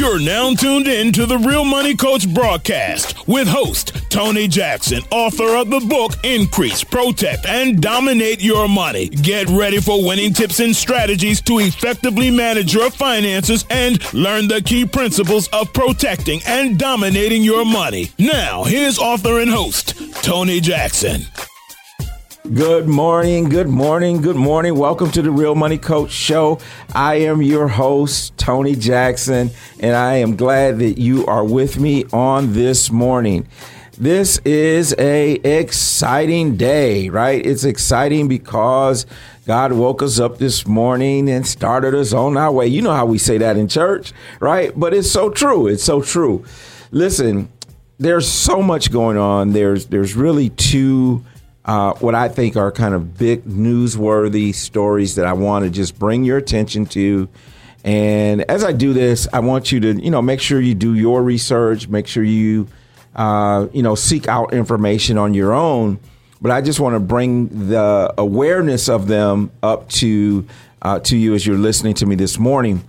You're 0.00 0.18
now 0.18 0.54
tuned 0.54 0.88
in 0.88 1.12
to 1.12 1.26
the 1.26 1.36
Real 1.36 1.62
Money 1.62 1.94
Coach 1.94 2.26
broadcast 2.32 3.28
with 3.28 3.46
host 3.46 3.92
Tony 4.08 4.48
Jackson, 4.48 5.02
author 5.10 5.56
of 5.56 5.68
the 5.68 5.80
book 5.80 6.14
Increase, 6.24 6.82
Protect, 6.82 7.44
and 7.44 7.82
Dominate 7.82 8.40
Your 8.40 8.66
Money. 8.66 9.10
Get 9.10 9.50
ready 9.50 9.78
for 9.78 10.02
winning 10.02 10.32
tips 10.32 10.58
and 10.58 10.74
strategies 10.74 11.42
to 11.42 11.58
effectively 11.58 12.30
manage 12.30 12.72
your 12.72 12.90
finances 12.90 13.66
and 13.68 14.02
learn 14.14 14.48
the 14.48 14.62
key 14.62 14.86
principles 14.86 15.48
of 15.48 15.70
protecting 15.74 16.40
and 16.46 16.78
dominating 16.78 17.42
your 17.42 17.66
money. 17.66 18.10
Now, 18.18 18.64
here's 18.64 18.98
author 18.98 19.40
and 19.40 19.50
host 19.50 20.00
Tony 20.24 20.60
Jackson. 20.60 21.26
Good 22.52 22.88
morning, 22.88 23.48
good 23.48 23.68
morning, 23.68 24.22
good 24.22 24.34
morning. 24.34 24.74
Welcome 24.74 25.12
to 25.12 25.22
the 25.22 25.30
Real 25.30 25.54
Money 25.54 25.78
Coach 25.78 26.10
Show. 26.10 26.58
I 26.92 27.14
am 27.16 27.42
your 27.42 27.68
host, 27.68 28.36
Tony 28.38 28.74
Jackson, 28.74 29.52
and 29.78 29.94
I 29.94 30.14
am 30.14 30.34
glad 30.34 30.80
that 30.80 30.98
you 30.98 31.24
are 31.26 31.44
with 31.44 31.78
me 31.78 32.06
on 32.12 32.52
this 32.52 32.90
morning. 32.90 33.46
This 33.96 34.38
is 34.38 34.96
a 34.98 35.34
exciting 35.34 36.56
day, 36.56 37.08
right? 37.08 37.46
It's 37.46 37.62
exciting 37.62 38.26
because 38.26 39.06
God 39.46 39.70
woke 39.72 40.02
us 40.02 40.18
up 40.18 40.38
this 40.38 40.66
morning 40.66 41.30
and 41.30 41.46
started 41.46 41.94
us 41.94 42.12
on 42.12 42.36
our 42.36 42.50
way. 42.50 42.66
You 42.66 42.82
know 42.82 42.94
how 42.94 43.06
we 43.06 43.18
say 43.18 43.38
that 43.38 43.58
in 43.58 43.68
church, 43.68 44.12
right? 44.40 44.72
But 44.74 44.92
it's 44.92 45.08
so 45.10 45.30
true. 45.30 45.68
It's 45.68 45.84
so 45.84 46.02
true. 46.02 46.44
Listen, 46.90 47.48
there's 47.98 48.26
so 48.26 48.60
much 48.60 48.90
going 48.90 49.18
on. 49.18 49.52
There's 49.52 49.86
there's 49.86 50.16
really 50.16 50.48
two 50.48 51.24
uh, 51.64 51.94
what 51.94 52.14
I 52.14 52.28
think 52.28 52.56
are 52.56 52.72
kind 52.72 52.94
of 52.94 53.18
big 53.18 53.44
newsworthy 53.44 54.54
stories 54.54 55.16
that 55.16 55.26
I 55.26 55.32
want 55.32 55.64
to 55.64 55.70
just 55.70 55.98
bring 55.98 56.24
your 56.24 56.38
attention 56.38 56.86
to. 56.86 57.28
And 57.84 58.42
as 58.42 58.64
I 58.64 58.72
do 58.72 58.92
this, 58.92 59.28
I 59.32 59.40
want 59.40 59.72
you 59.72 59.80
to, 59.80 60.02
you 60.02 60.10
know, 60.10 60.22
make 60.22 60.40
sure 60.40 60.60
you 60.60 60.74
do 60.74 60.94
your 60.94 61.22
research, 61.22 61.88
make 61.88 62.06
sure 62.06 62.24
you, 62.24 62.68
uh, 63.14 63.68
you 63.72 63.82
know, 63.82 63.94
seek 63.94 64.28
out 64.28 64.52
information 64.52 65.18
on 65.18 65.34
your 65.34 65.52
own. 65.52 65.98
But 66.42 66.52
I 66.52 66.60
just 66.62 66.80
want 66.80 66.94
to 66.94 67.00
bring 67.00 67.68
the 67.68 68.14
awareness 68.16 68.88
of 68.88 69.06
them 69.06 69.50
up 69.62 69.88
to 69.90 70.46
uh, 70.82 70.98
to 71.00 71.16
you 71.16 71.34
as 71.34 71.46
you're 71.46 71.58
listening 71.58 71.94
to 71.94 72.06
me 72.06 72.14
this 72.14 72.38
morning. 72.38 72.82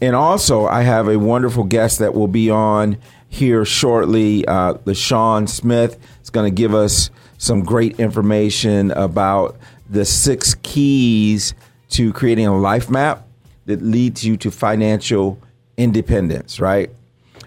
And 0.00 0.14
also, 0.14 0.66
I 0.66 0.82
have 0.82 1.08
a 1.08 1.18
wonderful 1.18 1.64
guest 1.64 1.98
that 1.98 2.14
will 2.14 2.28
be 2.28 2.50
on 2.50 2.98
here 3.28 3.64
shortly. 3.64 4.46
Uh, 4.46 4.74
LaSean 4.84 5.48
Smith 5.48 5.98
is 6.22 6.30
going 6.30 6.52
to 6.52 6.54
give 6.54 6.74
us 6.74 7.10
some 7.42 7.64
great 7.64 7.98
information 7.98 8.92
about 8.92 9.56
the 9.90 10.04
six 10.04 10.54
keys 10.62 11.54
to 11.88 12.12
creating 12.12 12.46
a 12.46 12.56
life 12.56 12.88
map 12.88 13.26
that 13.66 13.82
leads 13.82 14.24
you 14.24 14.36
to 14.36 14.48
financial 14.48 15.36
independence, 15.76 16.60
right? 16.60 16.88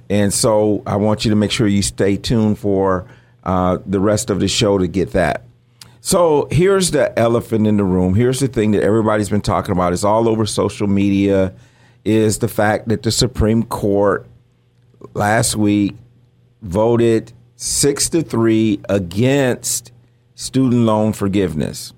And 0.09 0.33
so 0.33 0.83
I 0.85 0.97
want 0.97 1.23
you 1.23 1.29
to 1.29 1.37
make 1.37 1.49
sure 1.49 1.65
you 1.65 1.81
stay 1.81 2.17
tuned 2.17 2.59
for 2.59 3.07
uh, 3.45 3.77
the 3.85 4.01
rest 4.01 4.29
of 4.29 4.41
the 4.41 4.49
show 4.49 4.77
to 4.77 4.85
get 4.85 5.13
that. 5.13 5.43
So 6.01 6.49
here's 6.51 6.91
the 6.91 7.17
elephant 7.17 7.65
in 7.65 7.77
the 7.77 7.85
room. 7.85 8.15
Here's 8.15 8.41
the 8.41 8.49
thing 8.49 8.71
that 8.71 8.83
everybody's 8.83 9.29
been 9.29 9.39
talking 9.39 9.71
about. 9.71 9.93
It's 9.93 10.03
all 10.03 10.27
over 10.27 10.45
social 10.45 10.87
media. 10.87 11.53
Is 12.03 12.39
the 12.39 12.49
fact 12.49 12.89
that 12.89 13.01
the 13.01 13.11
Supreme 13.11 13.63
Court 13.63 14.27
last 15.13 15.55
week 15.55 15.95
voted 16.61 17.31
six 17.55 18.09
to 18.09 18.21
three 18.21 18.79
against 18.89 19.91
student 20.35 20.81
loan 20.81 21.13
forgiveness. 21.13 21.93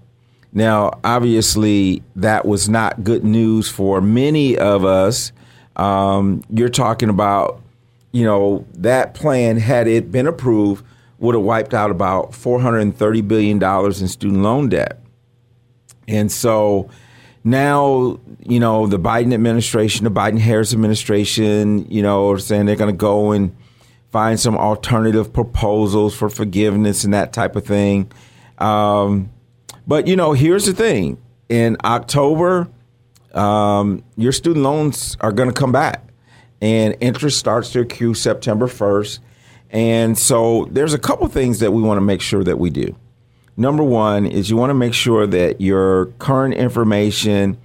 Now, 0.53 0.91
obviously, 1.03 2.01
that 2.15 2.45
was 2.45 2.69
not 2.69 3.03
good 3.03 3.23
news 3.23 3.69
for 3.69 4.01
many 4.01 4.57
of 4.57 4.85
us. 4.85 5.31
Um, 5.75 6.41
you're 6.49 6.69
talking 6.69 7.09
about, 7.09 7.61
you 8.11 8.23
know, 8.23 8.65
that 8.73 9.13
plan, 9.13 9.57
had 9.57 9.87
it 9.87 10.11
been 10.11 10.25
approved, 10.25 10.83
would 11.19 11.35
have 11.35 11.43
wiped 11.43 11.73
out 11.73 11.91
about 11.91 12.31
$430 12.31 13.27
billion 13.27 13.61
in 13.61 14.07
student 14.07 14.41
loan 14.41 14.69
debt. 14.69 14.99
And 16.07 16.31
so 16.31 16.89
now, 17.43 18.19
you 18.43 18.59
know, 18.59 18.87
the 18.87 18.99
Biden 18.99 19.33
administration, 19.33 20.03
the 20.05 20.11
Biden 20.11 20.39
Harris 20.39 20.73
administration, 20.73 21.89
you 21.89 22.01
know, 22.01 22.31
are 22.31 22.39
saying 22.39 22.65
they're 22.65 22.75
going 22.75 22.93
to 22.93 22.97
go 22.97 23.31
and 23.31 23.55
find 24.17 24.39
some 24.39 24.57
alternative 24.57 25.31
proposals 25.31 26.15
for 26.15 26.27
forgiveness 26.27 27.03
and 27.03 27.13
that 27.13 27.31
type 27.31 27.55
of 27.55 27.63
thing. 27.63 28.11
Um, 28.57 29.29
but 29.85 30.07
you 30.07 30.15
know, 30.15 30.33
here's 30.33 30.65
the 30.65 30.73
thing: 30.73 31.19
in 31.49 31.77
October, 31.85 32.67
um, 33.35 34.03
your 34.15 34.31
student 34.31 34.63
loans 34.63 35.15
are 35.21 35.31
going 35.31 35.49
to 35.49 35.53
come 35.53 35.71
back, 35.71 36.03
and 36.63 36.97
interest 36.99 37.37
starts 37.37 37.69
to 37.73 37.81
accrue 37.81 38.15
September 38.15 38.65
first. 38.65 39.19
And 39.69 40.17
so, 40.17 40.67
there's 40.71 40.95
a 40.95 40.99
couple 40.99 41.27
things 41.27 41.59
that 41.59 41.71
we 41.71 41.83
want 41.83 41.97
to 41.97 42.01
make 42.01 42.21
sure 42.21 42.43
that 42.43 42.57
we 42.57 42.71
do. 42.71 42.95
Number 43.55 43.83
one 43.83 44.25
is 44.25 44.49
you 44.49 44.57
want 44.57 44.71
to 44.71 44.79
make 44.85 44.95
sure 44.95 45.27
that 45.27 45.61
your 45.61 46.07
current 46.17 46.55
information 46.55 47.59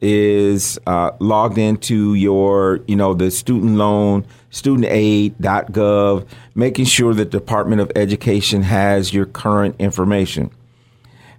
is 0.00 0.78
uh, 0.86 1.12
logged 1.18 1.58
into 1.58 2.14
your, 2.14 2.80
you 2.86 2.96
know, 2.96 3.14
the 3.14 3.30
student 3.30 3.76
loan, 3.76 4.24
studentaid.gov, 4.50 6.26
making 6.54 6.84
sure 6.84 7.14
that 7.14 7.30
the 7.30 7.38
Department 7.38 7.80
of 7.80 7.90
Education 7.96 8.62
has 8.62 9.12
your 9.12 9.26
current 9.26 9.74
information. 9.78 10.50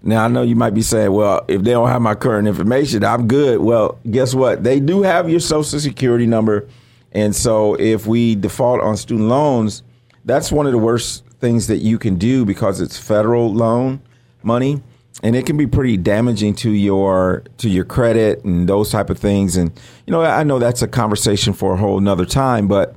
Now, 0.01 0.25
I 0.25 0.27
know 0.29 0.43
you 0.43 0.55
might 0.55 0.73
be 0.73 0.81
saying, 0.81 1.11
well, 1.11 1.43
if 1.47 1.61
they 1.61 1.71
don't 1.71 1.89
have 1.89 2.01
my 2.01 2.15
current 2.15 2.47
information, 2.47 3.03
I'm 3.03 3.27
good. 3.27 3.59
Well, 3.59 3.99
guess 4.09 4.33
what? 4.33 4.63
They 4.63 4.79
do 4.79 5.01
have 5.03 5.29
your 5.29 5.41
social 5.41 5.79
security 5.79 6.25
number. 6.25 6.67
And 7.11 7.35
so 7.35 7.75
if 7.75 8.07
we 8.07 8.35
default 8.35 8.81
on 8.81 8.95
student 8.95 9.27
loans, 9.27 9.83
that's 10.23 10.51
one 10.51 10.65
of 10.65 10.71
the 10.71 10.77
worst 10.77 11.25
things 11.39 11.67
that 11.67 11.77
you 11.77 11.97
can 11.97 12.15
do 12.15 12.45
because 12.45 12.81
it's 12.81 12.97
federal 12.97 13.53
loan 13.53 14.01
money 14.43 14.81
and 15.21 15.35
it 15.35 15.45
can 15.45 15.57
be 15.57 15.67
pretty 15.67 15.97
damaging 15.97 16.55
to 16.55 16.71
your 16.71 17.43
to 17.57 17.69
your 17.69 17.85
credit 17.85 18.43
and 18.43 18.67
those 18.69 18.91
type 18.91 19.09
of 19.09 19.17
things. 19.17 19.57
And 19.57 19.71
you 20.05 20.11
know, 20.11 20.21
I 20.21 20.43
know 20.43 20.59
that's 20.59 20.81
a 20.81 20.87
conversation 20.87 21.53
for 21.53 21.73
a 21.73 21.77
whole 21.77 21.97
another 21.97 22.25
time, 22.25 22.67
but 22.67 22.95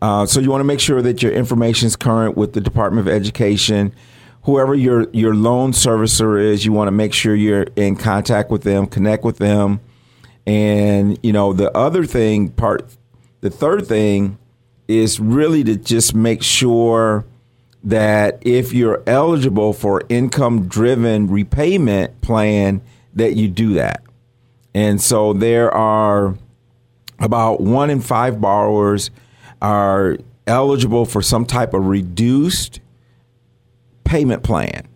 uh, 0.00 0.26
so 0.26 0.40
you 0.40 0.50
want 0.50 0.60
to 0.60 0.66
make 0.66 0.80
sure 0.80 1.02
that 1.02 1.22
your 1.22 1.32
information 1.32 1.86
is 1.86 1.96
current 1.96 2.36
with 2.36 2.52
the 2.52 2.60
Department 2.60 3.06
of 3.06 3.12
Education. 3.12 3.94
Whoever 4.42 4.74
your 4.74 5.08
your 5.10 5.34
loan 5.34 5.72
servicer 5.72 6.40
is, 6.40 6.64
you 6.64 6.72
want 6.72 6.88
to 6.88 6.92
make 6.92 7.12
sure 7.12 7.34
you're 7.34 7.66
in 7.76 7.96
contact 7.96 8.50
with 8.50 8.62
them, 8.62 8.86
connect 8.86 9.24
with 9.24 9.38
them, 9.38 9.80
and 10.46 11.18
you 11.22 11.32
know 11.32 11.52
the 11.52 11.76
other 11.76 12.04
thing 12.06 12.50
part, 12.50 12.96
the 13.40 13.50
third 13.50 13.86
thing 13.86 14.38
is 14.86 15.20
really 15.20 15.62
to 15.64 15.76
just 15.76 16.14
make 16.14 16.42
sure 16.42 17.26
that 17.84 18.38
if 18.42 18.72
you're 18.72 19.02
eligible 19.06 19.72
for 19.72 20.02
income 20.08 20.66
driven 20.66 21.28
repayment 21.28 22.20
plan 22.20 22.82
that 23.14 23.36
you 23.36 23.48
do 23.48 23.74
that. 23.74 24.02
And 24.74 25.00
so 25.00 25.32
there 25.32 25.72
are 25.72 26.36
about 27.18 27.60
one 27.60 27.90
in 27.90 28.00
five 28.00 28.40
borrowers 28.40 29.10
are 29.60 30.18
eligible 30.46 31.04
for 31.04 31.22
some 31.22 31.44
type 31.44 31.74
of 31.74 31.86
reduced 31.86 32.80
payment 34.04 34.42
plan. 34.42 34.86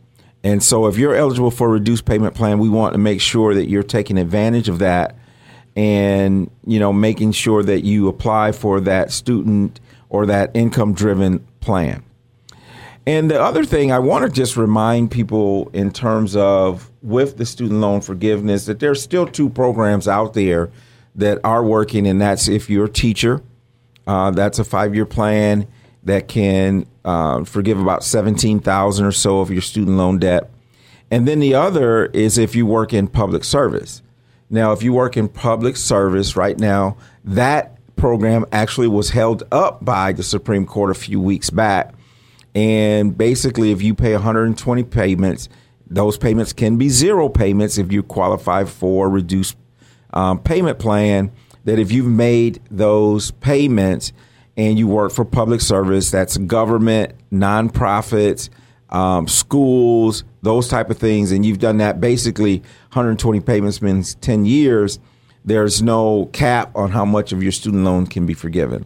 And 0.44 0.62
so 0.62 0.86
if 0.86 0.96
you're 0.96 1.14
eligible 1.14 1.50
for 1.50 1.68
a 1.68 1.70
reduced 1.70 2.04
payment 2.04 2.34
plan, 2.34 2.58
we 2.58 2.68
want 2.68 2.94
to 2.94 2.98
make 2.98 3.20
sure 3.20 3.54
that 3.54 3.68
you're 3.68 3.82
taking 3.82 4.18
advantage 4.18 4.68
of 4.68 4.80
that 4.80 5.16
and 5.74 6.50
you 6.66 6.78
know 6.78 6.92
making 6.92 7.32
sure 7.32 7.62
that 7.62 7.82
you 7.82 8.08
apply 8.08 8.52
for 8.52 8.80
that 8.80 9.10
student 9.10 9.80
or 10.10 10.26
that 10.26 10.50
income 10.54 10.92
driven 10.92 11.44
plan. 11.60 12.02
And 13.06 13.30
the 13.30 13.40
other 13.40 13.64
thing 13.64 13.90
I 13.90 13.98
want 13.98 14.24
to 14.24 14.30
just 14.30 14.56
remind 14.56 15.10
people 15.10 15.70
in 15.72 15.90
terms 15.90 16.36
of 16.36 16.90
with 17.02 17.36
the 17.36 17.44
student 17.44 17.80
loan 17.80 18.00
forgiveness 18.00 18.66
that 18.66 18.78
there's 18.78 19.02
still 19.02 19.26
two 19.26 19.50
programs 19.50 20.06
out 20.06 20.34
there 20.34 20.70
that 21.16 21.38
are 21.42 21.64
working, 21.64 22.06
and 22.06 22.20
that's 22.20 22.48
if 22.48 22.70
you're 22.70 22.84
a 22.84 22.90
teacher, 22.90 23.42
uh, 24.06 24.30
that's 24.30 24.58
a 24.58 24.64
five 24.64 24.94
year 24.94 25.04
plan 25.04 25.66
that 26.04 26.28
can 26.28 26.86
uh, 27.04 27.42
forgive 27.44 27.80
about 27.80 28.04
seventeen 28.04 28.60
thousand 28.60 29.04
or 29.04 29.12
so 29.12 29.40
of 29.40 29.50
your 29.50 29.62
student 29.62 29.96
loan 29.96 30.18
debt. 30.18 30.48
And 31.10 31.26
then 31.26 31.40
the 31.40 31.54
other 31.54 32.06
is 32.06 32.38
if 32.38 32.54
you 32.54 32.66
work 32.66 32.92
in 32.94 33.08
public 33.08 33.44
service. 33.44 34.00
Now, 34.48 34.72
if 34.72 34.82
you 34.82 34.92
work 34.92 35.16
in 35.16 35.28
public 35.28 35.76
service 35.76 36.36
right 36.36 36.58
now, 36.58 36.96
that 37.24 37.78
program 37.96 38.44
actually 38.52 38.88
was 38.88 39.10
held 39.10 39.42
up 39.50 39.84
by 39.84 40.12
the 40.12 40.22
Supreme 40.22 40.66
Court 40.66 40.90
a 40.90 40.94
few 40.94 41.20
weeks 41.20 41.50
back 41.50 41.94
and 42.54 43.16
basically, 43.16 43.70
if 43.72 43.82
you 43.82 43.94
pay 43.94 44.12
120 44.12 44.84
payments, 44.84 45.48
those 45.86 46.18
payments 46.18 46.52
can 46.52 46.76
be 46.76 46.88
zero 46.88 47.28
payments 47.28 47.78
if 47.78 47.92
you 47.92 48.02
qualify 48.02 48.64
for 48.64 49.08
reduced 49.08 49.56
um, 50.12 50.38
payment 50.38 50.78
plan. 50.78 51.32
That 51.64 51.78
if 51.78 51.92
you've 51.92 52.06
made 52.06 52.60
those 52.70 53.30
payments 53.30 54.12
and 54.56 54.78
you 54.78 54.88
work 54.88 55.12
for 55.12 55.24
public 55.24 55.60
service, 55.60 56.10
that's 56.10 56.36
government, 56.36 57.14
nonprofits, 57.30 58.50
um, 58.90 59.28
schools, 59.28 60.24
those 60.42 60.68
type 60.68 60.90
of 60.90 60.98
things, 60.98 61.32
and 61.32 61.46
you've 61.46 61.60
done 61.60 61.78
that 61.78 62.00
basically 62.00 62.58
120 62.92 63.40
payments 63.40 63.80
means 63.80 64.16
10 64.16 64.44
years. 64.44 64.98
There's 65.44 65.82
no 65.82 66.26
cap 66.32 66.70
on 66.74 66.90
how 66.90 67.04
much 67.04 67.32
of 67.32 67.42
your 67.42 67.52
student 67.52 67.84
loan 67.84 68.06
can 68.06 68.26
be 68.26 68.34
forgiven. 68.34 68.84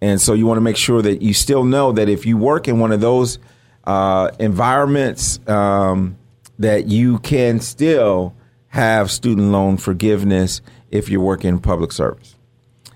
And 0.00 0.20
so 0.20 0.32
you 0.32 0.46
want 0.46 0.58
to 0.58 0.62
make 0.62 0.76
sure 0.76 1.02
that 1.02 1.22
you 1.22 1.34
still 1.34 1.64
know 1.64 1.92
that 1.92 2.08
if 2.08 2.24
you 2.24 2.36
work 2.36 2.68
in 2.68 2.78
one 2.78 2.92
of 2.92 3.00
those 3.00 3.38
uh, 3.84 4.30
environments, 4.38 5.40
um, 5.48 6.16
that 6.58 6.86
you 6.86 7.18
can 7.20 7.60
still 7.60 8.34
have 8.68 9.10
student 9.10 9.50
loan 9.50 9.76
forgiveness 9.76 10.60
if 10.90 11.08
you're 11.08 11.20
working 11.20 11.48
in 11.48 11.58
public 11.58 11.92
service. 11.92 12.36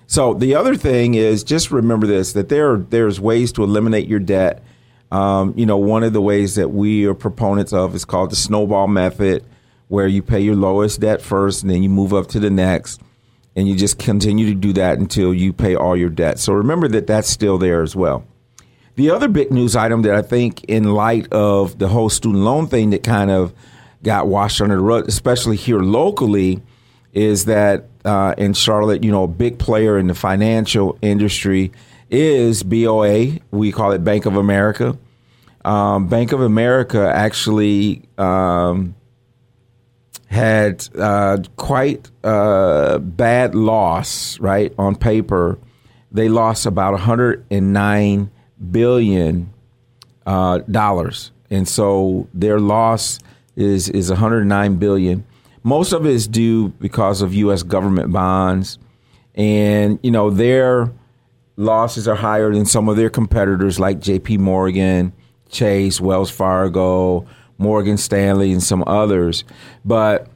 So 0.06 0.34
the 0.34 0.54
other 0.54 0.76
thing 0.76 1.14
is 1.14 1.42
just 1.42 1.70
remember 1.70 2.06
this 2.06 2.34
that 2.34 2.50
there 2.50 2.76
there's 2.76 3.18
ways 3.18 3.52
to 3.52 3.64
eliminate 3.64 4.06
your 4.06 4.20
debt. 4.20 4.62
Um, 5.10 5.54
you 5.56 5.66
know, 5.66 5.78
one 5.78 6.02
of 6.02 6.12
the 6.12 6.20
ways 6.20 6.54
that 6.56 6.70
we 6.70 7.06
are 7.06 7.14
proponents 7.14 7.72
of 7.72 7.94
is 7.94 8.04
called 8.04 8.30
the 8.30 8.36
snowball 8.36 8.88
method, 8.88 9.44
where 9.88 10.06
you 10.06 10.22
pay 10.22 10.40
your 10.40 10.56
lowest 10.56 11.00
debt 11.00 11.22
first 11.22 11.62
and 11.62 11.70
then 11.70 11.82
you 11.82 11.88
move 11.88 12.12
up 12.12 12.26
to 12.28 12.40
the 12.40 12.50
next, 12.50 13.00
and 13.54 13.68
you 13.68 13.76
just 13.76 13.98
continue 13.98 14.46
to 14.46 14.54
do 14.54 14.72
that 14.72 14.98
until 14.98 15.34
you 15.34 15.52
pay 15.52 15.74
all 15.74 15.96
your 15.96 16.08
debt. 16.08 16.38
So 16.38 16.52
remember 16.52 16.88
that 16.88 17.06
that's 17.06 17.28
still 17.28 17.58
there 17.58 17.82
as 17.82 17.94
well. 17.94 18.24
The 18.94 19.10
other 19.10 19.28
big 19.28 19.50
news 19.50 19.74
item 19.74 20.02
that 20.02 20.14
I 20.14 20.22
think, 20.22 20.64
in 20.64 20.92
light 20.92 21.32
of 21.32 21.78
the 21.78 21.88
whole 21.88 22.10
student 22.10 22.44
loan 22.44 22.66
thing 22.66 22.90
that 22.90 23.02
kind 23.02 23.30
of 23.30 23.54
got 24.02 24.26
washed 24.26 24.60
under 24.60 24.76
the 24.76 24.82
rug, 24.82 25.08
especially 25.08 25.56
here 25.56 25.80
locally, 25.80 26.62
is 27.12 27.46
that 27.46 27.84
uh, 28.04 28.34
in 28.36 28.52
Charlotte, 28.52 29.02
you 29.02 29.10
know, 29.10 29.24
a 29.24 29.28
big 29.28 29.58
player 29.58 29.98
in 29.98 30.08
the 30.08 30.14
financial 30.14 30.98
industry 31.00 31.72
is 32.10 32.62
BOA. 32.62 33.38
We 33.50 33.72
call 33.72 33.92
it 33.92 34.04
Bank 34.04 34.26
of 34.26 34.36
America. 34.36 34.98
Um, 35.64 36.08
Bank 36.08 36.32
of 36.32 36.40
America 36.40 37.10
actually 37.14 38.02
um, 38.18 38.94
had 40.32 40.88
uh, 40.98 41.36
quite 41.56 42.10
a 42.24 42.98
bad 42.98 43.54
loss, 43.54 44.40
right, 44.40 44.72
on 44.78 44.96
paper. 44.96 45.58
They 46.10 46.30
lost 46.30 46.64
about 46.64 46.92
109 46.92 48.30
billion 48.70 49.52
uh, 50.24 50.58
dollars, 50.58 51.32
and 51.50 51.68
so 51.68 52.28
their 52.32 52.58
loss 52.58 53.18
is 53.56 53.90
is 53.90 54.08
109 54.08 54.76
billion. 54.76 55.24
Most 55.64 55.92
of 55.92 56.06
it 56.06 56.12
is 56.12 56.26
due 56.26 56.68
because 56.68 57.20
of 57.20 57.34
U.S. 57.34 57.62
government 57.62 58.10
bonds, 58.10 58.78
and 59.34 59.98
you 60.02 60.10
know 60.10 60.30
their 60.30 60.90
losses 61.56 62.08
are 62.08 62.16
higher 62.16 62.50
than 62.54 62.64
some 62.64 62.88
of 62.88 62.96
their 62.96 63.10
competitors 63.10 63.78
like 63.78 64.00
J.P. 64.00 64.38
Morgan, 64.38 65.12
Chase, 65.50 66.00
Wells 66.00 66.30
Fargo, 66.30 67.26
Morgan 67.62 67.96
Stanley, 67.96 68.52
and 68.52 68.62
some 68.62 68.84
others. 68.86 69.44
But 69.84 70.28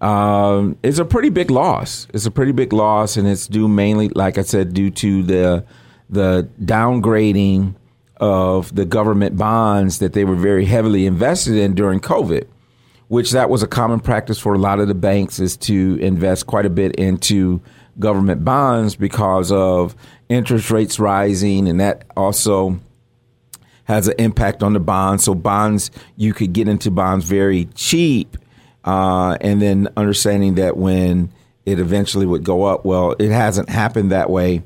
um, 0.00 0.76
it's 0.82 0.98
a 0.98 1.04
pretty 1.04 1.28
big 1.28 1.50
loss. 1.50 2.08
It's 2.12 2.26
a 2.26 2.30
pretty 2.30 2.52
big 2.52 2.72
loss, 2.72 3.16
and 3.16 3.28
it's 3.28 3.46
due 3.46 3.68
mainly, 3.68 4.08
like 4.08 4.38
I 4.38 4.42
said, 4.42 4.74
due 4.74 4.90
to 4.90 5.22
the 5.22 5.64
the 6.10 6.48
downgrading 6.62 7.74
of 8.16 8.74
the 8.74 8.84
government 8.84 9.36
bonds 9.36 9.98
that 9.98 10.12
they 10.12 10.24
were 10.24 10.36
very 10.36 10.64
heavily 10.64 11.06
invested 11.06 11.56
in 11.56 11.74
during 11.74 12.00
COVID 12.00 12.46
which 13.12 13.32
that 13.32 13.50
was 13.50 13.62
a 13.62 13.66
common 13.66 14.00
practice 14.00 14.38
for 14.38 14.54
a 14.54 14.58
lot 14.58 14.80
of 14.80 14.88
the 14.88 14.94
banks 14.94 15.38
is 15.38 15.54
to 15.54 15.98
invest 16.00 16.46
quite 16.46 16.64
a 16.64 16.70
bit 16.70 16.96
into 16.96 17.60
government 17.98 18.42
bonds 18.42 18.96
because 18.96 19.52
of 19.52 19.94
interest 20.30 20.70
rates 20.70 20.98
rising 20.98 21.68
and 21.68 21.78
that 21.78 22.06
also 22.16 22.80
has 23.92 24.08
an 24.08 24.14
impact 24.18 24.62
on 24.62 24.72
the 24.72 24.80
bonds 24.80 25.24
so 25.24 25.34
bonds 25.34 25.90
you 26.16 26.32
could 26.32 26.52
get 26.52 26.68
into 26.68 26.90
bonds 26.90 27.24
very 27.24 27.66
cheap 27.74 28.36
uh, 28.84 29.36
and 29.40 29.62
then 29.62 29.88
understanding 29.96 30.56
that 30.56 30.76
when 30.76 31.30
it 31.66 31.78
eventually 31.78 32.26
would 32.26 32.44
go 32.44 32.64
up 32.64 32.84
well 32.84 33.14
it 33.18 33.30
hasn't 33.30 33.68
happened 33.68 34.10
that 34.10 34.30
way 34.30 34.62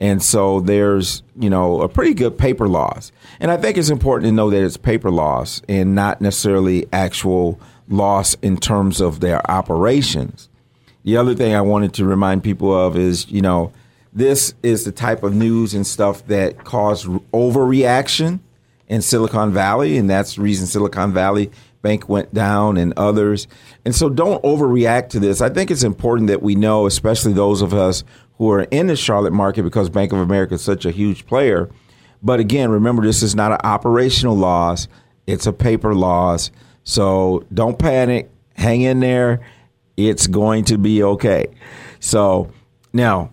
and 0.00 0.22
so 0.22 0.60
there's, 0.60 1.22
you 1.38 1.48
know, 1.48 1.80
a 1.80 1.88
pretty 1.88 2.12
good 2.12 2.36
paper 2.36 2.68
loss. 2.68 3.12
And 3.40 3.50
I 3.50 3.56
think 3.56 3.78
it's 3.78 3.88
important 3.88 4.28
to 4.28 4.32
know 4.32 4.50
that 4.50 4.62
it's 4.62 4.76
paper 4.76 5.10
loss 5.10 5.62
and 5.68 5.94
not 5.94 6.20
necessarily 6.20 6.86
actual 6.92 7.58
loss 7.88 8.34
in 8.42 8.58
terms 8.58 9.00
of 9.00 9.20
their 9.20 9.48
operations. 9.50 10.50
The 11.04 11.16
other 11.16 11.34
thing 11.34 11.54
I 11.54 11.62
wanted 11.62 11.94
to 11.94 12.04
remind 12.04 12.44
people 12.44 12.76
of 12.76 12.96
is, 12.96 13.30
you 13.30 13.40
know, 13.40 13.72
this 14.12 14.54
is 14.62 14.84
the 14.84 14.92
type 14.92 15.22
of 15.22 15.34
news 15.34 15.72
and 15.72 15.86
stuff 15.86 16.26
that 16.26 16.64
caused 16.64 17.06
overreaction 17.06 18.40
in 18.88 19.02
Silicon 19.02 19.52
Valley, 19.52 19.96
and 19.96 20.08
that's 20.08 20.36
the 20.36 20.42
reason 20.42 20.66
Silicon 20.66 21.12
Valley 21.12 21.50
Bank 21.82 22.08
went 22.08 22.34
down 22.34 22.76
and 22.76 22.92
others. 22.96 23.46
And 23.84 23.94
so 23.94 24.08
don't 24.08 24.42
overreact 24.42 25.10
to 25.10 25.20
this. 25.20 25.40
I 25.40 25.48
think 25.48 25.70
it's 25.70 25.84
important 25.84 26.28
that 26.28 26.42
we 26.42 26.54
know, 26.54 26.86
especially 26.86 27.32
those 27.32 27.62
of 27.62 27.72
us 27.72 28.02
who 28.38 28.50
are 28.50 28.62
in 28.62 28.88
the 28.88 28.96
Charlotte 28.96 29.32
market 29.32 29.62
because 29.62 29.88
Bank 29.88 30.12
of 30.12 30.18
America 30.18 30.54
is 30.54 30.62
such 30.62 30.84
a 30.84 30.90
huge 30.90 31.26
player. 31.26 31.70
But 32.22 32.40
again, 32.40 32.70
remember, 32.70 33.02
this 33.02 33.22
is 33.22 33.34
not 33.34 33.52
an 33.52 33.58
operational 33.62 34.36
loss, 34.36 34.88
it's 35.26 35.46
a 35.46 35.52
paper 35.52 35.94
loss. 35.94 36.50
So 36.84 37.44
don't 37.52 37.78
panic. 37.78 38.30
Hang 38.54 38.82
in 38.82 39.00
there. 39.00 39.40
It's 39.96 40.26
going 40.26 40.64
to 40.66 40.78
be 40.78 41.02
okay. 41.02 41.46
So 42.00 42.50
now, 42.92 43.32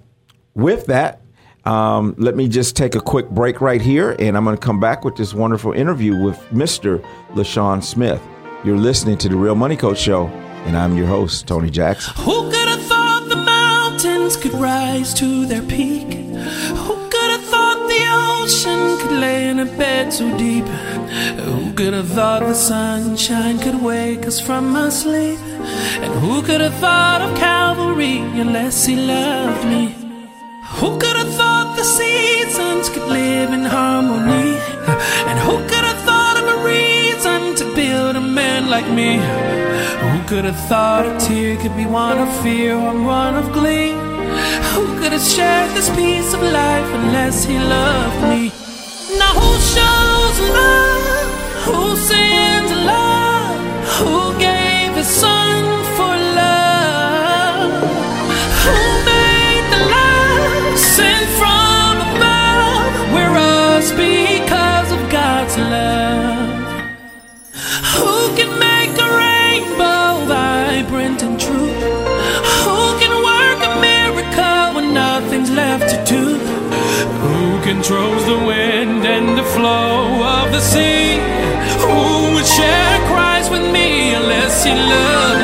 with 0.53 0.87
that, 0.87 1.21
um, 1.65 2.15
let 2.17 2.35
me 2.35 2.47
just 2.47 2.75
take 2.75 2.95
a 2.95 2.99
quick 2.99 3.29
break 3.29 3.61
right 3.61 3.81
here, 3.81 4.15
and 4.19 4.35
I'm 4.35 4.43
going 4.43 4.57
to 4.57 4.61
come 4.61 4.79
back 4.79 5.05
with 5.05 5.15
this 5.15 5.33
wonderful 5.33 5.71
interview 5.71 6.15
with 6.21 6.37
Mr. 6.51 7.03
LaSean 7.31 7.81
Smith. 7.83 8.21
You're 8.63 8.77
listening 8.77 9.17
to 9.19 9.29
the 9.29 9.35
Real 9.35 9.55
Money 9.55 9.77
Coach 9.77 9.99
Show, 9.99 10.27
and 10.65 10.75
I'm 10.77 10.95
your 10.97 11.07
host, 11.07 11.47
Tony 11.47 11.69
Jackson. 11.69 12.13
Who 12.23 12.49
could 12.51 12.67
have 12.67 12.81
thought 12.83 13.27
the 13.29 13.35
mountains 13.37 14.35
could 14.37 14.53
rise 14.53 15.13
to 15.15 15.45
their 15.45 15.61
peak? 15.61 16.13
Who 16.13 16.95
could 17.09 17.29
have 17.31 17.43
thought 17.45 17.87
the 17.87 18.05
ocean 18.43 18.97
could 18.99 19.19
lay 19.19 19.49
in 19.49 19.59
a 19.59 19.65
bed 19.65 20.11
so 20.11 20.37
deep? 20.37 20.65
Who 20.65 21.73
could 21.73 21.93
have 21.93 22.09
thought 22.09 22.41
the 22.41 22.53
sunshine 22.53 23.59
could 23.59 23.81
wake 23.81 24.25
us 24.25 24.39
from 24.39 24.75
our 24.75 24.91
sleep? 24.91 25.39
And 25.39 26.13
who 26.19 26.41
could 26.41 26.61
have 26.61 26.75
thought 26.75 27.21
of 27.21 27.37
Calvary 27.37 28.17
unless 28.17 28.85
He 28.85 28.95
loved 28.95 29.65
me? 29.65 29.95
Who 30.79 30.97
could 30.97 31.15
have 31.15 31.32
the 31.83 31.89
seasons 31.89 32.89
could 32.89 33.07
live 33.09 33.51
in 33.51 33.65
harmony? 33.65 34.55
And 35.29 35.37
who 35.45 35.55
could 35.69 35.85
have 35.91 36.01
thought 36.07 36.37
of 36.41 36.45
a 36.55 36.57
reason 36.73 37.55
to 37.59 37.65
build 37.75 38.15
a 38.15 38.21
man 38.21 38.69
like 38.69 38.87
me? 38.99 39.11
Who 40.11 40.19
could 40.29 40.45
have 40.45 40.59
thought 40.71 41.05
a 41.05 41.13
tear 41.25 41.57
could 41.57 41.75
be 41.75 41.85
one 41.85 42.19
of 42.19 42.29
fear 42.41 42.75
or 42.75 42.95
one 43.03 43.35
of 43.35 43.51
glee? 43.51 43.91
Who 44.73 44.85
could 44.99 45.11
have 45.11 45.27
shared 45.35 45.71
this 45.75 45.89
piece 45.89 46.31
of 46.33 46.41
life 46.41 46.89
unless 46.99 47.43
he 47.43 47.57
loved 47.59 48.21
me? 48.31 48.41
Now 49.21 49.33
who 49.41 49.51
shows 49.75 50.35
love? 50.59 51.27
Who 51.67 51.81
sends 52.09 52.71
love? 52.93 53.59
Who 53.99 54.39
gave 54.39 54.95
his 54.95 55.07
son 55.07 55.42
controls 77.83 78.25
the 78.25 78.37
wind 78.37 79.05
and 79.05 79.37
the 79.37 79.43
flow 79.43 80.23
of 80.23 80.53
the 80.53 80.61
sea? 80.61 81.17
Who 81.83 82.33
would 82.33 82.45
share 82.45 83.07
Christ 83.07 83.51
with 83.51 83.69
me 83.73 84.13
unless 84.13 84.63
he 84.63 84.71
loved 84.71 85.42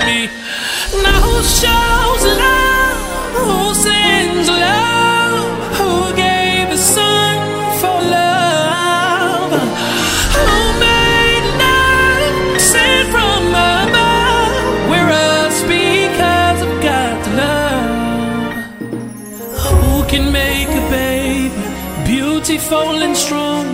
and 22.71 23.17
strong? 23.17 23.65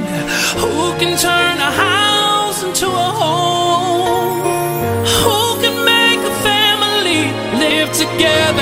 Who 0.61 0.97
can 0.99 1.17
turn 1.17 1.57
a 1.57 1.71
house 1.71 2.63
into 2.63 2.87
a 2.87 3.11
home? 3.21 4.39
Who 5.23 5.61
can 5.61 5.83
make 5.83 6.19
a 6.19 6.35
family 6.41 7.23
live 7.59 7.91
together 7.91 8.61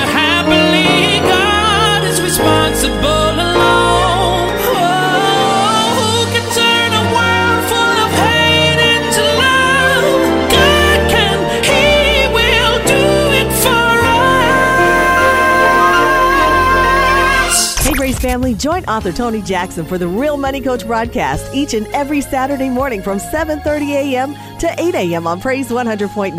family. 18.34 18.54
join 18.54 18.84
author 18.86 19.12
Tony 19.12 19.40
Jackson 19.40 19.86
for 19.86 19.96
the 19.96 20.08
Real 20.08 20.36
Money 20.36 20.60
Coach 20.60 20.84
broadcast 20.84 21.54
each 21.54 21.72
and 21.72 21.86
every 21.88 22.20
Saturday 22.20 22.68
morning 22.68 23.00
from 23.00 23.18
7:30 23.18 23.90
a.m. 23.90 24.34
to 24.58 24.74
8 24.76 24.94
a.m. 24.96 25.26
on 25.28 25.40
Praise 25.40 25.68
100.9. 25.68 26.34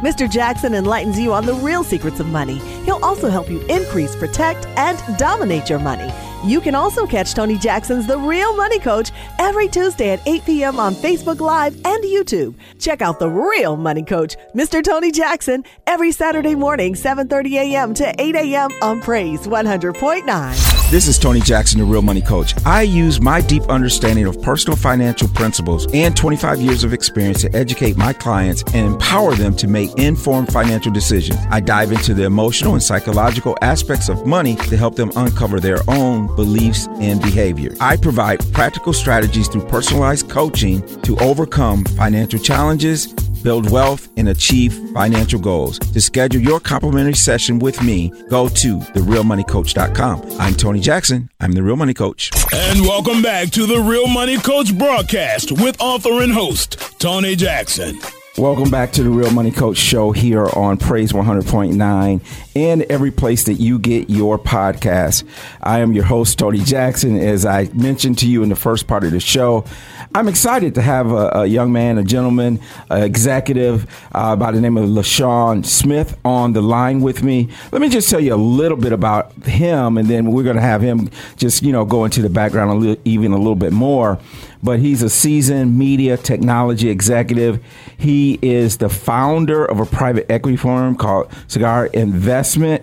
Mr. 0.00 0.30
Jackson 0.30 0.74
enlightens 0.74 1.20
you 1.20 1.34
on 1.34 1.44
the 1.44 1.52
real 1.56 1.84
secrets 1.84 2.18
of 2.18 2.28
money. 2.28 2.58
He'll 2.86 3.04
also 3.04 3.28
help 3.28 3.50
you 3.50 3.60
increase, 3.66 4.16
protect, 4.16 4.64
and 4.78 4.96
dominate 5.18 5.68
your 5.68 5.80
money. 5.80 6.10
You 6.44 6.62
can 6.62 6.74
also 6.74 7.06
catch 7.06 7.34
Tony 7.34 7.58
Jackson's 7.58 8.06
The 8.06 8.18
Real 8.18 8.56
Money 8.56 8.78
Coach 8.78 9.10
every 9.38 9.68
Tuesday 9.68 10.10
at 10.12 10.26
8 10.26 10.46
p.m. 10.46 10.78
on 10.78 10.94
Facebook 10.94 11.40
Live 11.40 11.74
and 11.84 12.04
YouTube. 12.04 12.54
Check 12.78 13.02
out 13.02 13.18
The 13.18 13.28
Real 13.28 13.76
Money 13.76 14.02
Coach, 14.02 14.36
Mr. 14.54 14.82
Tony 14.82 15.10
Jackson, 15.10 15.64
every 15.86 16.12
Saturday 16.12 16.54
morning, 16.54 16.94
7:30 16.94 17.52
a.m. 17.64 17.92
to 18.00 18.06
8 18.18 18.34
a.m. 18.36 18.70
on 18.80 19.02
Praise 19.02 19.46
100.9. 19.46 20.73
This 20.90 21.08
is 21.08 21.18
Tony 21.18 21.40
Jackson, 21.40 21.80
the 21.80 21.84
Real 21.84 22.02
Money 22.02 22.20
Coach. 22.20 22.54
I 22.64 22.82
use 22.82 23.20
my 23.20 23.40
deep 23.40 23.64
understanding 23.64 24.26
of 24.26 24.40
personal 24.42 24.76
financial 24.76 25.26
principles 25.26 25.92
and 25.92 26.16
25 26.16 26.60
years 26.60 26.84
of 26.84 26.92
experience 26.92 27.40
to 27.40 27.52
educate 27.56 27.96
my 27.96 28.12
clients 28.12 28.62
and 28.74 28.92
empower 28.92 29.34
them 29.34 29.56
to 29.56 29.66
make 29.66 29.92
informed 29.98 30.52
financial 30.52 30.92
decisions. 30.92 31.40
I 31.50 31.60
dive 31.60 31.90
into 31.90 32.14
the 32.14 32.24
emotional 32.24 32.74
and 32.74 32.82
psychological 32.82 33.56
aspects 33.60 34.08
of 34.08 34.24
money 34.24 34.54
to 34.56 34.76
help 34.76 34.94
them 34.94 35.10
uncover 35.16 35.58
their 35.58 35.80
own 35.88 36.34
beliefs, 36.36 36.86
and 37.00 37.20
behavior. 37.20 37.74
I 37.80 37.96
provide 37.96 38.40
practical 38.52 38.92
strategies 38.92 39.48
through 39.48 39.66
personalized 39.66 40.28
coaching 40.28 40.82
to 41.02 41.16
overcome 41.18 41.84
financial 41.84 42.38
challenges, 42.38 43.12
build 43.44 43.70
wealth, 43.70 44.08
and 44.16 44.28
achieve 44.28 44.72
financial 44.92 45.38
goals. 45.38 45.78
To 45.78 46.00
schedule 46.00 46.40
your 46.40 46.58
complimentary 46.58 47.14
session 47.14 47.60
with 47.60 47.80
me, 47.82 48.10
go 48.28 48.48
to 48.48 48.78
therealmoneycoach.com. 48.78 50.40
I'm 50.40 50.54
Tony 50.54 50.80
Jackson. 50.80 51.30
I'm 51.38 51.52
the 51.52 51.62
Real 51.62 51.76
Money 51.76 51.94
Coach. 51.94 52.30
And 52.52 52.80
welcome 52.80 53.22
back 53.22 53.50
to 53.50 53.66
the 53.66 53.78
Real 53.78 54.08
Money 54.08 54.38
Coach 54.38 54.76
broadcast 54.76 55.52
with 55.52 55.80
author 55.80 56.22
and 56.22 56.32
host, 56.32 56.78
Tony 56.98 57.36
Jackson. 57.36 58.00
Welcome 58.36 58.68
back 58.68 58.90
to 58.94 59.04
the 59.04 59.10
Real 59.10 59.30
Money 59.30 59.52
Coach 59.52 59.76
show 59.76 60.10
here 60.10 60.48
on 60.56 60.76
Praise 60.76 61.12
100.9 61.12 62.20
and 62.56 62.82
every 62.82 63.12
place 63.12 63.44
that 63.44 63.54
you 63.54 63.78
get 63.78 64.10
your 64.10 64.40
podcast. 64.40 65.22
I 65.62 65.78
am 65.78 65.92
your 65.92 66.02
host, 66.02 66.36
Tony 66.36 66.58
Jackson. 66.58 67.16
As 67.16 67.46
I 67.46 67.68
mentioned 67.74 68.18
to 68.18 68.28
you 68.28 68.42
in 68.42 68.48
the 68.48 68.56
first 68.56 68.88
part 68.88 69.04
of 69.04 69.12
the 69.12 69.20
show, 69.20 69.64
I'm 70.16 70.26
excited 70.26 70.74
to 70.74 70.82
have 70.82 71.12
a, 71.12 71.30
a 71.32 71.46
young 71.46 71.72
man, 71.72 71.96
a 71.96 72.02
gentleman, 72.02 72.58
an 72.90 73.04
executive 73.04 73.86
uh, 74.10 74.34
by 74.34 74.50
the 74.50 74.60
name 74.60 74.78
of 74.78 74.88
LaSean 74.88 75.64
Smith 75.64 76.18
on 76.24 76.54
the 76.54 76.60
line 76.60 77.02
with 77.02 77.22
me. 77.22 77.48
Let 77.70 77.80
me 77.82 77.88
just 77.88 78.10
tell 78.10 78.20
you 78.20 78.34
a 78.34 78.36
little 78.36 78.76
bit 78.76 78.92
about 78.92 79.32
him, 79.44 79.96
and 79.96 80.08
then 80.08 80.32
we're 80.32 80.42
going 80.42 80.56
to 80.56 80.62
have 80.62 80.82
him 80.82 81.08
just, 81.36 81.62
you 81.62 81.70
know, 81.70 81.84
go 81.84 82.04
into 82.04 82.20
the 82.20 82.30
background 82.30 82.72
a 82.72 82.74
little, 82.74 83.02
even 83.04 83.30
a 83.30 83.38
little 83.38 83.54
bit 83.54 83.72
more 83.72 84.18
but 84.64 84.80
he's 84.80 85.02
a 85.02 85.10
seasoned 85.10 85.78
media 85.78 86.16
technology 86.16 86.88
executive. 86.88 87.62
He 87.98 88.38
is 88.40 88.78
the 88.78 88.88
founder 88.88 89.62
of 89.62 89.78
a 89.78 89.84
private 89.84 90.30
equity 90.30 90.56
firm 90.56 90.96
called 90.96 91.30
Cigar 91.48 91.86
Investment, 91.86 92.82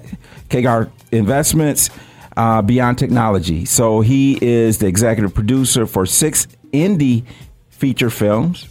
Cigar 0.51 0.91
Investments 1.11 1.89
uh, 2.38 2.61
Beyond 2.61 3.00
Technology. 3.00 3.65
So 3.65 4.01
he 4.01 4.38
is 4.41 4.77
the 4.77 4.85
executive 4.85 5.33
producer 5.33 5.88
for 5.88 6.05
six 6.05 6.47
indie 6.71 7.25
feature 7.69 8.11
films. 8.11 8.69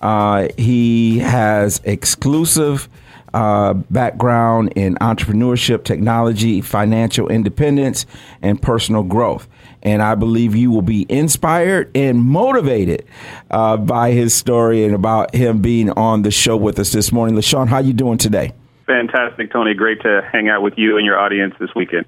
Uh, 0.00 0.46
he 0.56 1.18
has 1.18 1.80
exclusive 1.82 2.88
uh, 3.34 3.74
background 3.74 4.72
in 4.76 4.94
entrepreneurship, 4.96 5.82
technology, 5.82 6.60
financial 6.60 7.28
independence, 7.28 8.06
and 8.40 8.62
personal 8.62 9.02
growth 9.02 9.48
and 9.86 10.02
I 10.02 10.16
believe 10.16 10.56
you 10.56 10.72
will 10.72 10.82
be 10.82 11.06
inspired 11.08 11.92
and 11.94 12.18
motivated 12.18 13.06
uh, 13.52 13.76
by 13.76 14.10
his 14.10 14.34
story 14.34 14.84
and 14.84 14.94
about 14.94 15.32
him 15.32 15.62
being 15.62 15.90
on 15.90 16.22
the 16.22 16.32
show 16.32 16.56
with 16.56 16.80
us 16.80 16.90
this 16.90 17.12
morning. 17.12 17.36
LaSean, 17.36 17.68
how 17.68 17.78
you 17.78 17.92
doing 17.92 18.18
today? 18.18 18.52
Fantastic, 18.86 19.52
Tony. 19.52 19.74
Great 19.74 20.02
to 20.02 20.28
hang 20.32 20.48
out 20.48 20.62
with 20.62 20.74
you 20.76 20.96
and 20.96 21.06
your 21.06 21.16
audience 21.18 21.54
this 21.60 21.70
weekend. 21.76 22.04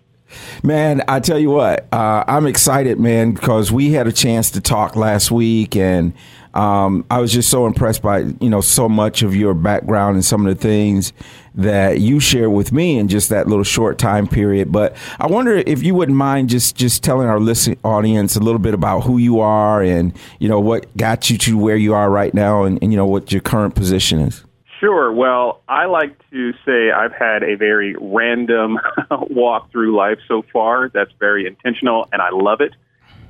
Man, 0.63 1.03
I 1.07 1.21
tell 1.21 1.39
you 1.39 1.51
what, 1.51 1.87
uh, 1.93 2.25
I'm 2.27 2.47
excited, 2.47 2.99
man, 2.99 3.33
because 3.33 3.71
we 3.73 3.93
had 3.93 4.09
a 4.09 4.13
chance 4.13 4.51
to 4.51 4.61
talk 4.61 4.97
last 4.97 5.31
week, 5.31 5.77
and 5.77 6.13
um, 6.55 7.07
I 7.11 7.21
was 7.21 7.33
just 7.33 7.49
so 7.49 7.67
impressed 7.67 8.03
by 8.03 8.19
you 8.41 8.51
know 8.51 8.61
so 8.61 8.89
much 8.89 9.23
of 9.23 9.35
your 9.35 9.55
background 9.55 10.17
and 10.17 10.25
some 10.25 10.47
of 10.47 10.55
the 10.55 10.61
things 10.61 11.13
that 11.59 12.01
you 12.01 12.21
share 12.21 12.49
with 12.49 12.73
me 12.73 12.99
in 12.99 13.09
just 13.09 13.29
that 13.29 13.49
little 13.49 13.65
short 13.65 13.99
time 13.99 14.27
period. 14.27 14.73
But 14.73 14.97
I 15.19 15.27
wonder 15.27 15.57
if 15.57 15.83
you 15.83 15.95
wouldn't 15.95 16.17
mind 16.17 16.49
just 16.49 16.77
just 16.77 17.03
telling 17.03 17.29
our 17.29 17.41
listening 17.41 17.79
audience 17.85 18.37
a 18.37 18.41
little 18.41 18.61
bit 18.61 18.75
about 18.75 19.01
who 19.01 19.19
you 19.19 19.41
are 19.41 19.83
and 19.83 20.17
you 20.39 20.49
know 20.49 20.61
what 20.61 20.97
got 20.97 21.29
you 21.29 21.37
to 21.39 21.59
where 21.59 21.77
you 21.77 21.93
are 21.93 22.11
right 22.11 22.33
now, 22.33 22.63
and, 22.63 22.79
and 22.81 22.93
you 22.93 22.97
know 22.97 23.07
what 23.07 23.31
your 23.33 23.43
current 23.43 23.75
position 23.75 24.21
is. 24.21 24.45
Sure. 24.81 25.13
Well, 25.13 25.61
I 25.69 25.87
like 25.87 26.17
to 26.31 26.53
say 26.65 26.93
I've 26.93 27.13
had 27.13 27.43
a 27.43 27.57
very 27.57 27.97
random 28.01 28.79
walk 29.11 29.73
through 29.73 29.97
life 29.97 30.19
so 30.29 30.45
far. 30.53 30.89
That's 30.89 31.11
very 31.19 31.47
intentional, 31.49 32.09
and 32.13 32.23
I 32.23 32.31
love 32.31 32.61
it. 32.61 32.75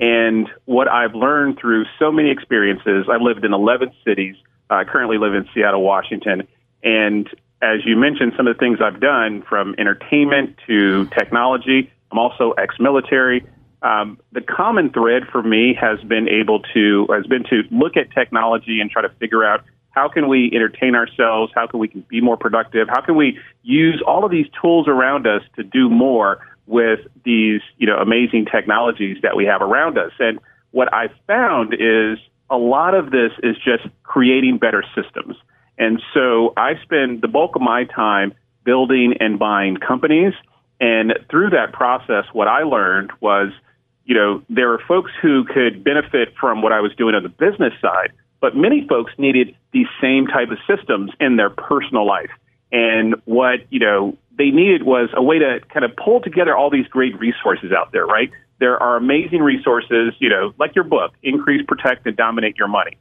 And 0.01 0.49
what 0.67 0.89
I've 0.89 1.15
learned 1.15 1.59
through 1.59 1.87
so 1.99 2.13
many 2.13 2.31
experiences, 2.31 3.07
I've 3.11 3.23
lived 3.23 3.45
in 3.45 3.55
11 3.55 3.93
cities. 4.05 4.37
I 4.71 4.85
currently 4.85 5.17
live 5.17 5.35
in 5.35 5.49
Seattle, 5.55 5.83
Washington. 5.83 6.47
And 6.83 7.29
as 7.61 7.85
you 7.85 7.97
mentioned, 7.97 8.33
some 8.37 8.47
of 8.47 8.57
the 8.57 8.59
things 8.59 8.79
I've 8.83 9.01
done 9.01 9.43
from 9.49 9.75
entertainment 9.79 10.57
to 10.67 11.07
technology, 11.07 11.91
I'm 12.13 12.19
also 12.19 12.53
ex 12.53 12.77
military. 12.79 13.45
Um, 13.83 14.19
the 14.33 14.41
common 14.41 14.91
thread 14.91 15.25
for 15.31 15.43
me 15.43 15.75
has 15.81 16.01
been 16.01 16.29
able 16.29 16.61
to 16.75 17.07
has 17.11 17.27
been 17.27 17.45
to 17.45 17.63
look 17.71 17.97
at 17.97 18.11
technology 18.13 18.81
and 18.81 18.91
try 18.91 19.03
to 19.03 19.09
figure 19.21 19.45
out 19.45 19.65
how 19.91 20.09
can 20.09 20.29
we 20.29 20.51
entertain 20.55 20.95
ourselves, 20.95 21.53
how 21.55 21.67
can 21.67 21.81
we 21.81 21.89
be 22.09 22.21
more 22.21 22.37
productive, 22.37 22.89
how 22.89 23.01
can 23.01 23.17
we 23.17 23.39
use 23.63 24.03
all 24.07 24.25
of 24.25 24.31
these 24.31 24.47
tools 24.61 24.87
around 24.87 25.27
us 25.27 25.43
to 25.57 25.65
do 25.65 25.89
more 25.89 26.39
with 26.67 27.01
these, 27.25 27.61
you 27.79 27.87
know, 27.87 27.97
amazing 27.97 28.47
technologies 28.47 29.17
that 29.23 29.35
we 29.37 29.45
have 29.47 29.63
around 29.63 29.99
us. 29.99 30.13
And 30.21 30.39
what 30.71 30.93
I've 30.93 31.15
found 31.27 31.75
is 31.75 32.19
a 32.51 32.57
lot 32.57 32.95
of 32.95 33.11
this 33.11 33.33
is 33.43 33.57
just 33.57 33.85
creating 34.03 34.59
better 34.59 34.85
systems. 34.95 35.37
And 35.79 36.03
so 36.13 36.53
I 36.57 36.75
spend 36.83 37.23
the 37.23 37.29
bulk 37.29 37.55
of 37.55 37.63
my 37.63 37.85
time 37.85 38.35
building 38.65 39.15
and 39.21 39.39
buying 39.39 39.77
companies. 39.77 40.35
And 40.81 41.15
through 41.31 41.51
that 41.51 41.73
process, 41.73 42.25
what 42.33 42.49
I 42.49 42.65
learned 42.65 43.13
was, 43.21 43.53
you 44.05 44.15
know, 44.15 44.43
there 44.49 44.73
are 44.73 44.81
folks 44.87 45.13
who 45.23 45.45
could 45.45 45.85
benefit 45.85 46.35
from 46.41 46.63
what 46.63 46.73
I 46.73 46.81
was 46.81 46.93
doing 46.97 47.15
on 47.15 47.23
the 47.23 47.29
business 47.29 47.73
side, 47.81 48.13
but 48.41 48.57
many 48.57 48.87
folks 48.89 49.13
needed 49.19 49.55
these 49.73 49.87
same 50.01 50.27
type 50.27 50.51
of 50.51 50.59
systems 50.67 51.11
in 51.21 51.37
their 51.37 51.51
personal 51.51 52.07
life. 52.07 52.31
And 52.73 53.15
what, 53.25 53.61
you 53.71 53.81
know, 53.81 54.17
they 54.37 54.51
needed 54.51 54.85
was 54.85 55.11
a 55.15 55.23
way 55.23 55.39
to 55.39 55.61
kind 55.73 55.85
of 55.85 55.97
pull 55.97 56.21
together 56.21 56.57
all 56.57 56.71
these 56.71 56.87
great 56.89 57.19
resources 57.19 57.73
out 57.73 57.93
there, 57.93 58.07
right? 58.07 58.31
There 58.61 58.81
are 58.83 58.97
amazing 58.97 59.41
resources, 59.41 60.15
you 60.19 60.29
know, 60.29 60.53
like 60.59 60.75
your 60.75 60.85
book, 60.85 61.13
Increase, 61.23 61.65
Protect, 61.67 62.07
and 62.07 62.17
Dominate 62.17 62.57
Your 62.57 62.69
Money. 62.69 62.99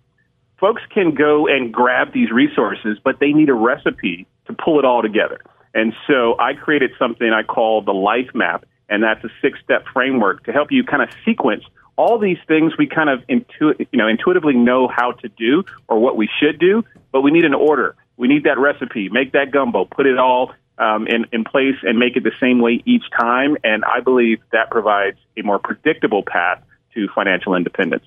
Folks 0.59 0.81
can 0.93 1.13
go 1.13 1.47
and 1.47 1.71
grab 1.71 2.13
these 2.13 2.31
resources, 2.31 2.97
but 3.03 3.19
they 3.19 3.31
need 3.31 3.49
a 3.49 3.53
recipe 3.53 4.25
to 4.47 4.53
pull 4.53 4.79
it 4.79 4.85
all 4.85 5.01
together. 5.01 5.39
And 5.73 5.93
so 6.07 6.35
I 6.39 6.53
created 6.53 6.91
something 6.97 7.29
I 7.31 7.43
call 7.43 7.81
the 7.81 7.93
life 7.93 8.29
map, 8.33 8.65
and 8.89 9.03
that's 9.03 9.23
a 9.23 9.29
six 9.41 9.59
step 9.63 9.85
framework 9.93 10.45
to 10.45 10.51
help 10.51 10.71
you 10.71 10.83
kind 10.83 11.03
of 11.03 11.09
sequence 11.23 11.63
all 11.97 12.19
these 12.19 12.37
things 12.47 12.77
we 12.77 12.87
kind 12.87 13.09
of 13.09 13.23
intu- 13.27 13.73
you 13.91 13.97
know, 13.97 14.07
intuitively 14.07 14.53
know 14.53 14.87
how 14.87 15.11
to 15.11 15.29
do 15.29 15.63
or 15.87 15.99
what 15.99 16.15
we 16.15 16.29
should 16.39 16.59
do, 16.59 16.83
but 17.11 17.21
we 17.21 17.31
need 17.31 17.43
an 17.43 17.53
order. 17.53 17.95
We 18.17 18.27
need 18.27 18.43
that 18.43 18.57
recipe, 18.57 19.09
make 19.09 19.33
that 19.33 19.51
gumbo, 19.51 19.85
put 19.85 20.05
it 20.05 20.17
all 20.17 20.53
um, 20.77 21.07
in, 21.07 21.25
in 21.33 21.43
place 21.43 21.75
and 21.83 21.97
make 21.97 22.15
it 22.15 22.23
the 22.23 22.31
same 22.39 22.61
way 22.61 22.83
each 22.85 23.03
time. 23.19 23.57
And 23.63 23.83
I 23.83 23.99
believe 23.99 24.41
that 24.51 24.69
provides 24.69 25.17
a 25.37 25.41
more 25.41 25.59
predictable 25.59 26.23
path 26.23 26.61
to 26.93 27.07
financial 27.13 27.55
independence. 27.55 28.05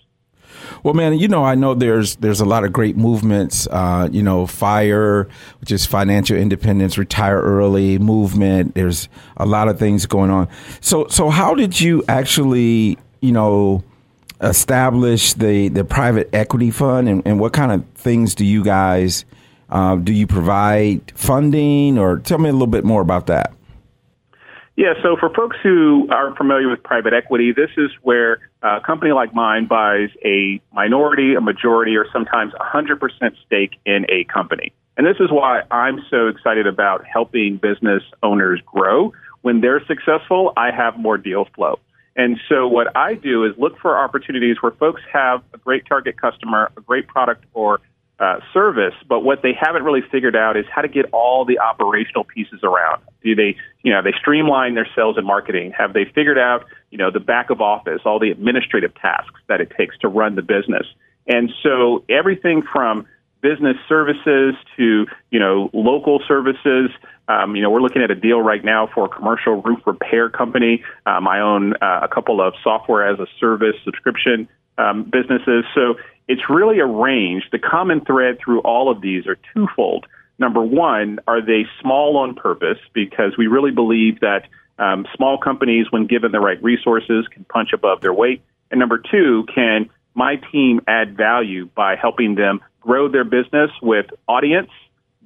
Well, 0.83 0.95
man, 0.95 1.19
you 1.19 1.29
know, 1.29 1.45
I 1.45 1.55
know 1.55 1.75
there's 1.75 2.17
there's 2.17 2.41
a 2.41 2.45
lot 2.45 2.65
of 2.65 2.73
great 2.73 2.97
movements. 2.97 3.67
Uh, 3.71 4.09
you 4.11 4.23
know, 4.23 4.47
Fire, 4.47 5.29
which 5.61 5.71
is 5.71 5.87
financial 5.87 6.37
independence, 6.37 6.99
retire 6.99 7.41
early 7.41 7.99
movement. 7.99 8.75
There's 8.75 9.09
a 9.37 9.47
lot 9.47 9.69
of 9.69 9.79
things 9.79 10.07
going 10.07 10.31
on. 10.31 10.49
So, 10.81 11.07
so 11.09 11.31
how 11.31 11.55
did 11.55 11.81
you 11.81 12.03
actually, 12.09 12.99
you 13.21 13.33
know, 13.33 13.85
establish 14.41 15.35
the 15.35 15.69
the 15.69 15.85
private 15.85 16.31
equity 16.33 16.71
fund, 16.71 17.09
and, 17.09 17.23
and 17.27 17.39
what 17.39 17.53
kind 17.53 17.73
of 17.73 17.85
things 17.95 18.35
do 18.35 18.45
you 18.45 18.65
guys 18.65 19.25
uh, 19.71 19.97
do 19.97 20.13
you 20.13 20.27
provide 20.27 21.13
funding, 21.15 21.99
or 21.99 22.19
tell 22.19 22.39
me 22.39 22.49
a 22.49 22.53
little 22.53 22.67
bit 22.67 22.85
more 22.85 23.03
about 23.03 23.27
that? 23.27 23.53
Yeah, 24.81 24.95
so 25.03 25.15
for 25.15 25.29
folks 25.35 25.59
who 25.63 26.09
aren't 26.11 26.39
familiar 26.39 26.71
with 26.71 26.83
private 26.83 27.13
equity, 27.13 27.53
this 27.53 27.69
is 27.77 27.91
where 28.01 28.39
a 28.63 28.81
company 28.81 29.13
like 29.13 29.35
mine 29.35 29.67
buys 29.67 30.09
a 30.25 30.59
minority, 30.73 31.35
a 31.35 31.41
majority, 31.43 31.97
or 31.97 32.07
sometimes 32.11 32.55
100% 32.55 32.99
stake 33.45 33.73
in 33.85 34.07
a 34.09 34.25
company. 34.33 34.73
And 34.97 35.07
this 35.07 35.19
is 35.21 35.31
why 35.31 35.65
I'm 35.71 36.01
so 36.09 36.29
excited 36.29 36.67
about 36.67 37.05
helping 37.05 37.59
business 37.59 38.03
owners 38.23 38.63
grow. 38.65 39.13
When 39.43 39.61
they're 39.61 39.85
successful, 39.85 40.55
I 40.57 40.71
have 40.71 40.99
more 40.99 41.19
deal 41.19 41.47
flow. 41.55 41.79
And 42.17 42.41
so 42.49 42.67
what 42.67 42.97
I 42.97 43.17
do 43.17 43.45
is 43.45 43.53
look 43.59 43.79
for 43.81 44.03
opportunities 44.03 44.63
where 44.63 44.73
folks 44.73 45.03
have 45.13 45.43
a 45.53 45.59
great 45.59 45.85
target 45.85 46.19
customer, 46.19 46.73
a 46.79 46.81
great 46.81 47.07
product 47.07 47.45
or 47.53 47.81
uh, 48.21 48.39
service, 48.53 48.95
but 49.09 49.21
what 49.21 49.41
they 49.43 49.53
haven't 49.59 49.83
really 49.83 50.03
figured 50.13 50.37
out 50.37 50.57
is 50.57 50.67
how 50.71 50.83
to 50.83 50.89
get 50.89 51.07
all 51.11 51.47
the 51.47 51.59
operational 51.59 52.23
pieces 52.23 52.61
around. 52.63 53.03
Do 53.25 53.35
they, 53.35 53.57
you 53.83 53.93
know, 53.93 54.03
they 54.03 54.13
streamline 54.21 54.75
their 54.75 54.87
sales 54.95 55.17
and 55.17 55.27
marketing? 55.27 55.73
Have 55.77 55.95
they 55.95 56.05
figured 56.05 56.39
out, 56.39 56.67
you 56.91 56.99
know, 56.99 57.11
the 57.11 57.21
back 57.21 57.49
of 57.49 57.63
office, 57.63 58.03
all 58.05 58.19
the 58.19 58.31
administrative 58.31 58.95
tasks 58.95 59.41
that 59.49 59.63
it 59.63 59.73
takes 59.77 59.97
to 59.99 60.09
run 60.09 60.35
the 60.35 60.43
business? 60.43 60.87
And 61.27 61.51
so 61.63 62.05
everything 62.11 62.63
from 62.71 63.07
business 63.41 63.77
services 63.89 64.55
to, 64.77 65.07
you 65.31 65.39
know, 65.39 65.71
local 65.73 66.21
services. 66.29 66.91
Um, 67.29 67.57
you 67.57 67.63
know, 67.63 67.71
we're 67.71 67.81
looking 67.81 68.03
at 68.03 68.11
a 68.11 68.15
deal 68.15 68.41
right 68.41 68.63
now 68.63 68.89
for 68.95 69.07
a 69.07 69.09
commercial 69.09 69.63
roof 69.63 69.79
repair 69.87 70.29
company. 70.29 70.85
Um, 71.07 71.27
I 71.27 71.41
own 71.41 71.75
uh, 71.81 72.01
a 72.03 72.09
couple 72.09 72.41
of 72.41 72.55
software 72.63 73.09
as 73.09 73.19
a 73.19 73.27
service 73.39 73.77
subscription 73.85 74.49
um, 74.79 75.05
businesses. 75.05 75.65
So 75.75 75.95
it's 76.29 76.43
really 76.49 76.79
a 76.79 76.87
range. 76.87 77.45
The 77.51 77.59
common 77.59 78.05
thread 78.05 78.39
through 78.45 78.61
all 78.61 78.91
of 78.91 79.01
these 79.01 79.27
are 79.27 79.37
twofold. 79.55 80.07
Number 80.39 80.63
one, 80.63 81.19
are 81.27 81.45
they 81.45 81.67
small 81.81 82.17
on 82.17 82.35
purpose? 82.35 82.79
Because 82.95 83.37
we 83.37 83.47
really 83.47 83.73
believe 83.73 84.21
that 84.21 84.45
um, 84.79 85.07
small 85.15 85.37
companies, 85.39 85.87
when 85.91 86.07
given 86.07 86.33
the 86.33 86.41
right 86.41 86.63
resources, 86.63 87.27
can 87.31 87.45
punch 87.45 87.71
above 87.75 88.01
their 88.01 88.15
weight. 88.15 88.43
And 88.71 88.81
number 88.81 88.99
two, 88.99 89.45
can 89.55 89.91
my 90.15 90.37
team 90.51 90.81
add 90.87 91.17
value 91.17 91.69
by 91.75 91.97
helping 91.97 92.35
them 92.37 92.61
grow 92.81 93.09
their 93.09 93.25
business 93.25 93.71
with 93.83 94.07
audience? 94.27 94.71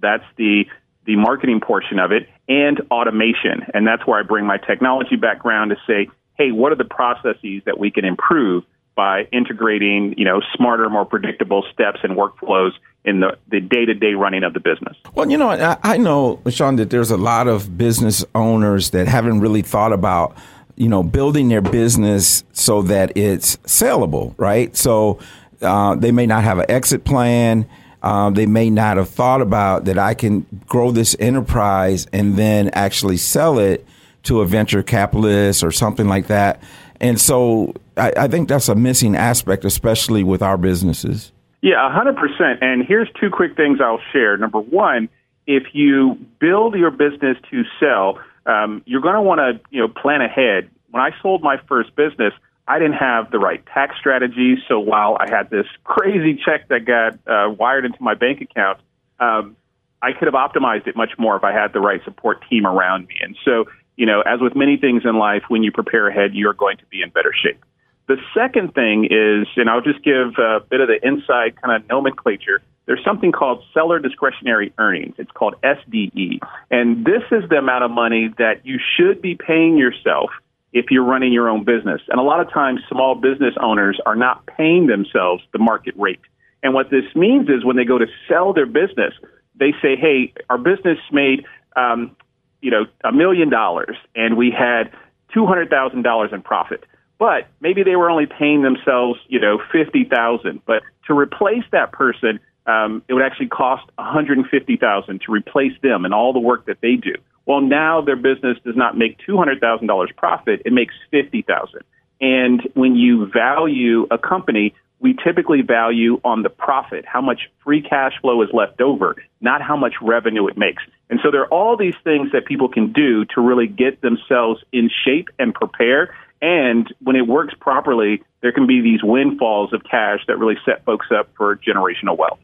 That's 0.01 0.25
the 0.37 0.65
the 1.07 1.17
marketing 1.17 1.61
portion 1.61 1.99
of 1.99 2.13
it 2.13 2.29
and 2.49 2.81
automation. 2.91 3.67
And 3.75 3.87
that's 3.87 4.07
where 4.07 4.19
I 4.19 4.23
bring 4.23 4.47
my 4.47 4.57
technology 4.57 5.17
background 5.17 5.71
to 5.71 5.77
say, 5.87 6.11
hey, 6.39 6.51
what 6.51 6.73
are 6.73 6.77
the 6.77 6.85
processes 6.85 7.63
that 7.67 7.79
we 7.79 7.91
can 7.91 8.07
improve 8.07 8.65
by 8.95 9.29
integrating, 9.33 10.15
you 10.17 10.25
know, 10.25 10.41
smarter, 10.55 10.89
more 10.89 11.05
predictable 11.05 11.65
steps 11.73 12.01
and 12.03 12.17
workflows 12.17 12.73
in 13.05 13.21
the, 13.21 13.37
the 13.49 13.61
day-to-day 13.61 14.15
running 14.15 14.45
of 14.45 14.55
the 14.55 14.61
business. 14.61 14.97
Well, 15.15 15.31
you 15.31 15.37
know, 15.37 15.51
I, 15.51 15.77
I 15.83 15.97
know, 15.99 16.41
Sean, 16.49 16.77
that 16.77 16.91
there's 16.91 17.11
a 17.11 17.17
lot 17.17 17.49
of 17.49 17.77
business 17.77 18.25
owners 18.35 18.91
that 18.91 19.09
haven't 19.09 19.41
really 19.41 19.63
thought 19.63 19.93
about, 19.93 20.37
you 20.77 20.89
know, 20.89 21.03
building 21.03 21.49
their 21.49 21.61
business 21.61 22.45
so 22.53 22.83
that 22.83 23.17
it's 23.17 23.59
saleable, 23.67 24.35
right? 24.39 24.75
So 24.77 25.19
uh, 25.61 25.97
they 25.97 26.13
may 26.13 26.27
not 26.27 26.45
have 26.45 26.59
an 26.59 26.71
exit 26.71 27.05
plan. 27.05 27.67
Um, 28.03 28.35
they 28.35 28.47
may 28.47 28.71
not 28.71 28.97
have 28.97 29.09
thought 29.09 29.41
about 29.41 29.87
that 29.87 29.99
I 29.99 30.15
can 30.15 30.47
grow 30.67 30.91
this 30.91 31.17
enterprise 31.19 32.07
and 32.13 32.37
then 32.37 32.69
actually 32.71 33.17
sell 33.17 33.59
it 33.59 33.87
to 34.25 34.41
a 34.41 34.47
venture 34.47 34.83
capitalist 34.83 35.63
or 35.63 35.71
something 35.71 36.09
like 36.09 36.29
that. 36.29 36.63
And 37.01 37.21
so 37.21 37.75
I, 37.97 38.13
I 38.17 38.29
think 38.29 38.49
that's 38.49 38.69
a 38.69 38.75
missing 38.75 39.17
aspect, 39.17 39.65
especially 39.65 40.23
with 40.23 40.43
our 40.43 40.57
businesses. 40.57 41.33
Yeah, 41.63 41.77
100%. 41.77 42.59
And 42.61 42.85
here's 42.87 43.09
two 43.21 43.31
quick 43.31 43.57
things 43.57 43.81
I'll 43.81 44.01
share. 44.13 44.37
Number 44.37 44.61
one, 44.61 45.09
if 45.47 45.63
you 45.73 46.19
build 46.39 46.75
your 46.75 46.91
business 46.91 47.37
to 47.51 47.63
sell, 47.81 48.19
um, 48.47 48.83
you're 48.87 49.01
going 49.01 49.15
to 49.15 49.23
want 49.23 49.39
to 49.39 49.61
you 49.71 49.81
know 49.81 49.89
plan 49.89 50.21
ahead. 50.21 50.71
When 50.91 51.03
I 51.03 51.11
sold 51.23 51.43
my 51.43 51.57
first 51.69 51.97
business, 51.97 52.33
I 52.67 52.79
didn't 52.79 52.95
have 52.95 53.31
the 53.31 53.39
right 53.39 53.65
tax 53.67 53.97
strategy. 53.99 54.57
So 54.69 54.79
while 54.81 55.17
I 55.21 55.29
had 55.29 55.51
this 55.51 55.67
crazy 55.85 56.39
check 56.45 56.69
that 56.69 56.85
got 56.85 57.15
uh, 57.27 57.51
wired 57.51 57.85
into 57.85 58.03
my 58.03 58.15
bank 58.15 58.41
account, 58.41 58.81
um, 59.21 59.57
I 60.03 60.13
could 60.13 60.27
have 60.27 60.35
optimized 60.35 60.87
it 60.87 60.97
much 60.97 61.13
more 61.19 61.37
if 61.37 61.45
I 61.45 61.53
had 61.53 61.73
the 61.73 61.81
right 61.81 62.03
support 62.05 62.45
team 62.49 62.67
around 62.67 63.07
me. 63.07 63.17
And 63.23 63.37
so, 63.45 63.65
you 63.97 64.07
know, 64.07 64.21
as 64.21 64.41
with 64.41 64.55
many 64.55 64.77
things 64.77 65.03
in 65.05 65.19
life, 65.19 65.45
when 65.49 65.63
you 65.63 65.73
prepare 65.73 66.09
ahead, 66.09 66.35
you're 66.35 66.53
going 66.53 66.77
to 66.79 66.87
be 66.87 67.01
in 67.03 67.11
better 67.11 67.33
shape. 67.33 67.63
The 68.07 68.17
second 68.35 68.75
thing 68.75 69.07
is, 69.07 69.47
and 69.57 69.71
I'll 69.71 69.81
just 69.81 70.05
give 70.05 70.39
a 70.39 70.61
bit 70.69 70.81
of 70.81 70.89
the 70.89 70.99
inside 71.03 71.61
kind 71.61 71.83
of 71.83 71.89
nomenclature. 71.89 72.61
There's 72.87 73.03
something 73.03 73.33
called 73.33 73.63
seller 73.73 73.99
discretionary 73.99 74.75
earnings. 74.77 75.15
It's 75.19 75.31
called 75.31 75.55
SDE. 75.63 76.41
And 76.71 77.05
this 77.05 77.23
is 77.31 77.49
the 77.49 77.57
amount 77.57 77.85
of 77.85 77.91
money 77.91 78.29
that 78.37 78.61
you 78.65 78.79
should 78.97 79.23
be 79.23 79.37
paying 79.37 79.79
yourself 79.79 80.31
if 80.75 80.87
you're 80.91 81.05
running 81.05 81.33
your 81.33 81.49
own 81.49 81.65
business. 81.65 82.03
And 82.09 82.21
a 82.21 82.23
lot 82.23 82.41
of 82.41 82.53
times, 82.53 82.81
small 82.91 83.15
business 83.15 83.55
owners 83.63 83.99
are 84.05 84.17
not 84.17 84.45
paying 84.45 84.87
themselves 84.87 85.43
the 85.53 85.59
market 85.59 85.95
rate. 85.97 86.21
And 86.63 86.75
what 86.75 86.91
this 86.91 87.05
means 87.15 87.49
is 87.49 87.65
when 87.65 87.77
they 87.77 87.85
go 87.85 87.97
to 87.97 88.07
sell 88.29 88.53
their 88.53 88.67
business, 88.67 89.15
they 89.55 89.73
say, 89.81 89.97
"Hey, 89.97 90.33
our 90.51 90.59
business 90.59 90.99
made, 91.13 91.47
um, 91.77 92.17
you 92.61 92.71
know, 92.71 92.87
a 93.03 93.13
million 93.13 93.49
dollars, 93.49 93.97
and 94.15 94.37
we 94.37 94.51
had 94.51 94.91
two 95.33 95.47
hundred 95.47 95.71
thousand 95.71 96.03
dollars 96.03 96.33
in 96.33 96.43
profit." 96.43 96.85
But 97.19 97.49
maybe 97.61 97.83
they 97.83 97.97
were 97.97 98.11
only 98.11 98.27
paying 98.27 98.63
themselves, 98.63 99.21
you 99.29 99.41
know, 99.41 99.61
fifty 99.73 100.05
thousand. 100.05 100.63
But 100.67 100.83
to 101.07 101.15
replace 101.15 101.65
that 101.73 101.93
person, 101.93 102.41
um, 102.67 103.03
it 103.09 103.15
would 103.15 103.23
actually 103.23 103.49
cost 103.49 103.85
one 103.95 104.13
hundred 104.13 104.39
and 104.39 104.47
fifty 104.49 104.77
thousand 104.77 105.23
to 105.23 105.33
replace 105.33 105.73
them 105.83 106.05
and 106.05 106.13
all 106.13 106.33
the 106.33 106.41
work 106.41 106.67
that 106.67 106.79
they 106.81 106.97
do. 106.97 107.15
Well, 107.47 107.61
now 107.61 108.01
their 108.01 108.17
business 108.17 108.59
does 108.65 108.77
not 108.77 108.97
make 108.97 109.19
$200,000 109.29 110.17
profit, 110.17 110.63
it 110.65 110.73
makes 110.73 110.95
50,000. 111.11 111.83
And 112.21 112.63
when 112.75 112.97
you 112.97 113.27
value 113.27 114.07
a 114.11 114.17
company, 114.17 114.75
we 115.01 115.15
typically 115.23 115.61
value 115.61 116.21
on 116.25 116.43
the 116.43 116.49
profit, 116.49 117.05
how 117.07 117.21
much 117.21 117.51
free 117.63 117.83
cash 117.83 118.13
flow 118.23 118.41
is 118.43 118.49
left 118.55 118.81
over, 118.81 119.17
not 119.41 119.61
how 119.61 119.77
much 119.77 119.95
revenue 120.01 120.47
it 120.47 120.57
makes. 120.57 120.83
And 121.11 121.21
so 121.23 121.31
there 121.31 121.43
are 121.43 121.53
all 121.53 121.77
these 121.77 121.97
things 122.03 122.33
that 122.33 122.47
people 122.47 122.69
can 122.69 122.93
do 122.93 123.27
to 123.35 123.41
really 123.41 123.67
get 123.67 124.01
themselves 124.01 124.63
in 124.73 124.89
shape 125.05 125.29
and 125.39 125.53
prepare. 125.53 126.17
And 126.45 126.93
when 127.01 127.17
it 127.17 127.27
works 127.27 127.55
properly, 127.59 128.23
there 128.43 128.53
can 128.53 128.67
be 128.67 128.83
these 128.83 129.03
windfalls 129.03 129.73
of 129.73 129.83
cash 129.91 130.21
that 130.29 130.39
really 130.39 130.59
set 130.67 130.85
folks 130.85 131.07
up 131.11 131.31
for 131.39 131.57
generational 131.57 132.19
wealth. 132.19 132.39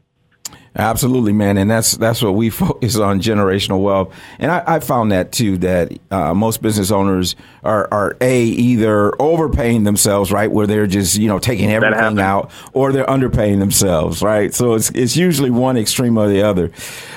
Absolutely, 0.73 1.33
man, 1.33 1.57
and 1.57 1.69
that's 1.69 1.97
that's 1.97 2.21
what 2.21 2.33
we 2.33 2.49
focus 2.49 2.95
on 2.95 3.19
generational 3.19 3.83
wealth. 3.83 4.15
And 4.39 4.49
I, 4.49 4.63
I 4.65 4.79
found 4.79 5.11
that 5.11 5.33
too 5.33 5.57
that 5.57 5.91
uh, 6.09 6.33
most 6.33 6.61
business 6.61 6.91
owners 6.91 7.35
are 7.61 7.89
are 7.91 8.15
a 8.21 8.43
either 8.43 9.11
overpaying 9.21 9.83
themselves, 9.83 10.31
right, 10.31 10.49
where 10.49 10.67
they're 10.67 10.87
just 10.87 11.17
you 11.17 11.27
know 11.27 11.39
taking 11.39 11.69
everything 11.69 12.19
out, 12.19 12.51
or 12.71 12.93
they're 12.93 13.05
underpaying 13.05 13.59
themselves, 13.59 14.21
right. 14.21 14.53
So 14.53 14.75
it's 14.75 14.89
it's 14.91 15.17
usually 15.17 15.49
one 15.49 15.75
extreme 15.75 16.17
or 16.17 16.29
the 16.29 16.41
other. 16.41 16.71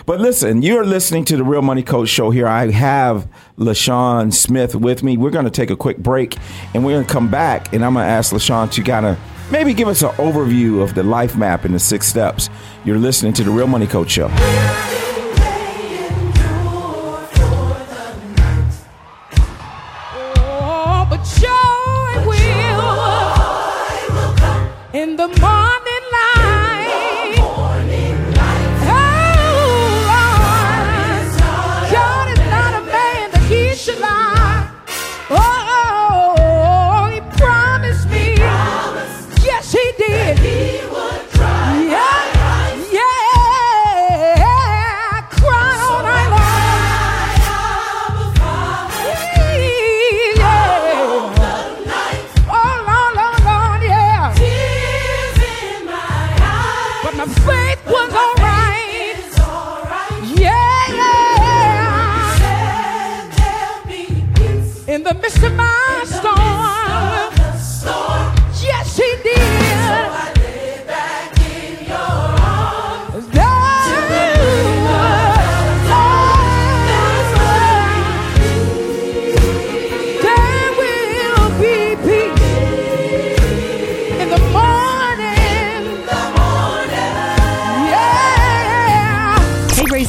But 0.04 0.20
listen, 0.20 0.62
you're 0.62 0.84
listening 0.84 1.24
to 1.26 1.36
the 1.36 1.44
Real 1.44 1.62
Money 1.62 1.84
Coach 1.84 2.08
Show 2.08 2.30
here. 2.30 2.48
I 2.48 2.72
have 2.72 3.28
LaSean 3.56 4.34
Smith 4.34 4.74
with 4.74 5.04
me. 5.04 5.16
We're 5.16 5.30
going 5.30 5.44
to 5.44 5.50
take 5.50 5.70
a 5.70 5.76
quick 5.76 5.98
break, 5.98 6.36
and 6.74 6.84
we're 6.84 6.96
going 6.96 7.06
to 7.06 7.12
come 7.12 7.30
back, 7.30 7.72
and 7.72 7.84
I'm 7.84 7.94
going 7.94 8.04
to 8.04 8.10
ask 8.10 8.32
LaSean 8.32 8.72
to 8.72 8.82
kind 8.82 9.06
of 9.06 9.18
maybe 9.50 9.74
give 9.74 9.88
us 9.88 10.02
an 10.02 10.10
overview 10.10 10.82
of 10.82 10.94
the 10.94 11.02
life 11.02 11.36
map 11.36 11.64
and 11.64 11.74
the 11.74 11.78
six 11.78 12.06
steps. 12.06 12.50
You're 12.84 12.98
listening 12.98 13.32
to 13.34 13.44
the 13.44 13.50
Real 13.50 13.66
Money 13.66 13.86
Coach 13.86 14.10
Show. 14.10 14.28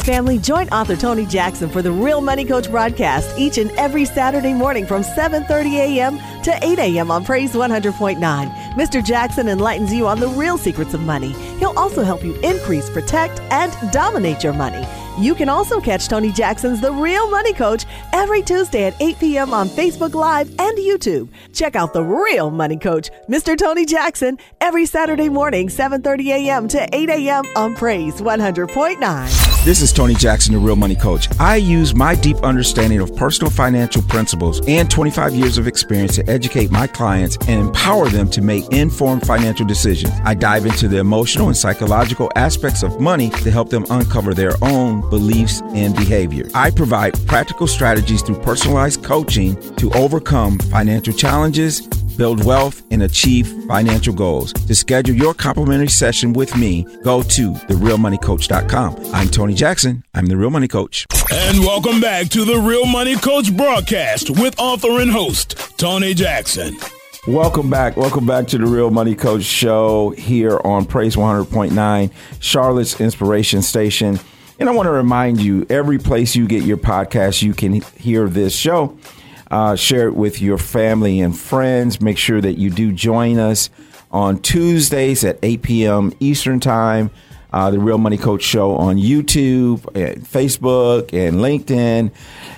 Family, 0.06 0.38
join 0.38 0.68
author 0.68 0.94
Tony 0.94 1.26
Jackson 1.26 1.68
for 1.68 1.82
the 1.82 1.90
Real 1.90 2.20
Money 2.20 2.44
Coach 2.44 2.70
broadcast 2.70 3.36
each 3.36 3.58
and 3.58 3.72
every 3.72 4.04
Saturday 4.04 4.54
morning 4.54 4.86
from 4.86 5.02
7:30 5.02 5.72
a.m. 5.74 6.18
to 6.44 6.56
8 6.62 6.78
a.m. 6.78 7.10
on 7.10 7.24
Praise 7.24 7.54
100.9. 7.54 8.16
Mr. 8.74 9.04
Jackson 9.04 9.48
enlightens 9.48 9.92
you 9.92 10.06
on 10.06 10.20
the 10.20 10.28
real 10.28 10.56
secrets 10.56 10.94
of 10.94 11.00
money. 11.00 11.32
He'll 11.58 11.76
also 11.76 12.04
help 12.04 12.22
you 12.22 12.34
increase, 12.36 12.88
protect, 12.88 13.40
and 13.50 13.72
dominate 13.90 14.44
your 14.44 14.52
money. 14.52 14.86
You 15.18 15.34
can 15.34 15.48
also 15.48 15.80
catch 15.80 16.06
Tony 16.06 16.30
Jackson's 16.30 16.80
The 16.80 16.92
Real 16.92 17.28
Money 17.28 17.52
Coach 17.52 17.84
every 18.12 18.42
Tuesday 18.42 18.84
at 18.84 18.94
8 19.00 19.18
p.m. 19.18 19.52
on 19.52 19.68
Facebook 19.68 20.14
Live 20.14 20.48
and 20.60 20.78
YouTube. 20.78 21.28
Check 21.52 21.74
out 21.74 21.92
The 21.92 22.04
Real 22.04 22.52
Money 22.52 22.76
Coach, 22.76 23.10
Mr. 23.28 23.58
Tony 23.58 23.84
Jackson, 23.84 24.38
every 24.60 24.86
Saturday 24.86 25.28
morning, 25.28 25.68
7:30 25.68 26.26
a.m. 26.38 26.68
to 26.68 26.88
8 26.94 27.10
a.m. 27.10 27.44
on 27.56 27.74
Praise 27.74 28.20
100.9. 28.20 29.55
This 29.66 29.82
is 29.82 29.92
Tony 29.92 30.14
Jackson, 30.14 30.54
the 30.54 30.60
Real 30.60 30.76
Money 30.76 30.94
Coach. 30.94 31.28
I 31.40 31.56
use 31.56 31.92
my 31.92 32.14
deep 32.14 32.36
understanding 32.44 33.00
of 33.00 33.16
personal 33.16 33.50
financial 33.50 34.00
principles 34.00 34.60
and 34.68 34.88
25 34.88 35.34
years 35.34 35.58
of 35.58 35.66
experience 35.66 36.14
to 36.14 36.30
educate 36.30 36.70
my 36.70 36.86
clients 36.86 37.36
and 37.48 37.62
empower 37.62 38.08
them 38.08 38.30
to 38.30 38.42
make 38.42 38.64
informed 38.72 39.26
financial 39.26 39.66
decisions. 39.66 40.12
I 40.22 40.34
dive 40.34 40.66
into 40.66 40.86
the 40.86 40.98
emotional 40.98 41.48
and 41.48 41.56
psychological 41.56 42.30
aspects 42.36 42.84
of 42.84 43.00
money 43.00 43.28
to 43.28 43.50
help 43.50 43.70
them 43.70 43.84
uncover 43.90 44.34
their 44.34 44.52
own 44.62 45.00
beliefs 45.10 45.60
and 45.74 45.96
behavior. 45.96 46.48
I 46.54 46.70
provide 46.70 47.14
practical 47.26 47.66
strategies 47.66 48.22
through 48.22 48.38
personalized 48.42 49.02
coaching 49.02 49.56
to 49.78 49.90
overcome 49.94 50.60
financial 50.60 51.12
challenges 51.12 51.88
build 52.16 52.44
wealth, 52.44 52.82
and 52.90 53.02
achieve 53.02 53.46
financial 53.66 54.14
goals. 54.14 54.52
To 54.52 54.74
schedule 54.74 55.14
your 55.14 55.34
complimentary 55.34 55.88
session 55.88 56.32
with 56.32 56.56
me, 56.56 56.86
go 57.02 57.22
to 57.22 57.52
therealmoneycoach.com. 57.52 59.14
I'm 59.14 59.28
Tony 59.28 59.54
Jackson. 59.54 60.04
I'm 60.14 60.26
the 60.26 60.36
Real 60.36 60.50
Money 60.50 60.68
Coach. 60.68 61.06
And 61.32 61.60
welcome 61.60 62.00
back 62.00 62.28
to 62.28 62.44
the 62.44 62.58
Real 62.58 62.86
Money 62.86 63.16
Coach 63.16 63.56
broadcast 63.56 64.30
with 64.30 64.58
author 64.58 65.00
and 65.00 65.10
host, 65.10 65.56
Tony 65.78 66.14
Jackson. 66.14 66.76
Welcome 67.26 67.68
back. 67.68 67.96
Welcome 67.96 68.24
back 68.24 68.46
to 68.48 68.58
the 68.58 68.66
Real 68.66 68.90
Money 68.90 69.16
Coach 69.16 69.42
show 69.42 70.10
here 70.10 70.60
on 70.64 70.84
Praise 70.84 71.16
100.9, 71.16 72.12
Charlotte's 72.38 73.00
Inspiration 73.00 73.62
Station. 73.62 74.20
And 74.60 74.68
I 74.68 74.72
want 74.72 74.86
to 74.86 74.92
remind 74.92 75.40
you 75.40 75.66
every 75.68 75.98
place 75.98 76.36
you 76.36 76.46
get 76.46 76.62
your 76.62 76.76
podcast, 76.76 77.42
you 77.42 77.52
can 77.52 77.80
hear 77.98 78.28
this 78.28 78.56
show. 78.56 78.96
Uh, 79.50 79.76
share 79.76 80.08
it 80.08 80.14
with 80.14 80.40
your 80.40 80.58
family 80.58 81.20
and 81.20 81.36
friends. 81.38 82.00
Make 82.00 82.18
sure 82.18 82.40
that 82.40 82.58
you 82.58 82.70
do 82.70 82.92
join 82.92 83.38
us 83.38 83.70
on 84.10 84.38
Tuesdays 84.40 85.24
at 85.24 85.38
8 85.42 85.62
p.m. 85.62 86.12
Eastern 86.20 86.60
Time. 86.60 87.10
Uh, 87.52 87.70
the 87.70 87.78
Real 87.78 87.96
Money 87.96 88.18
Coach 88.18 88.42
Show 88.42 88.74
on 88.74 88.96
YouTube, 88.96 89.86
and 89.94 90.22
Facebook, 90.22 91.14
and 91.14 91.36
LinkedIn. 91.36 92.10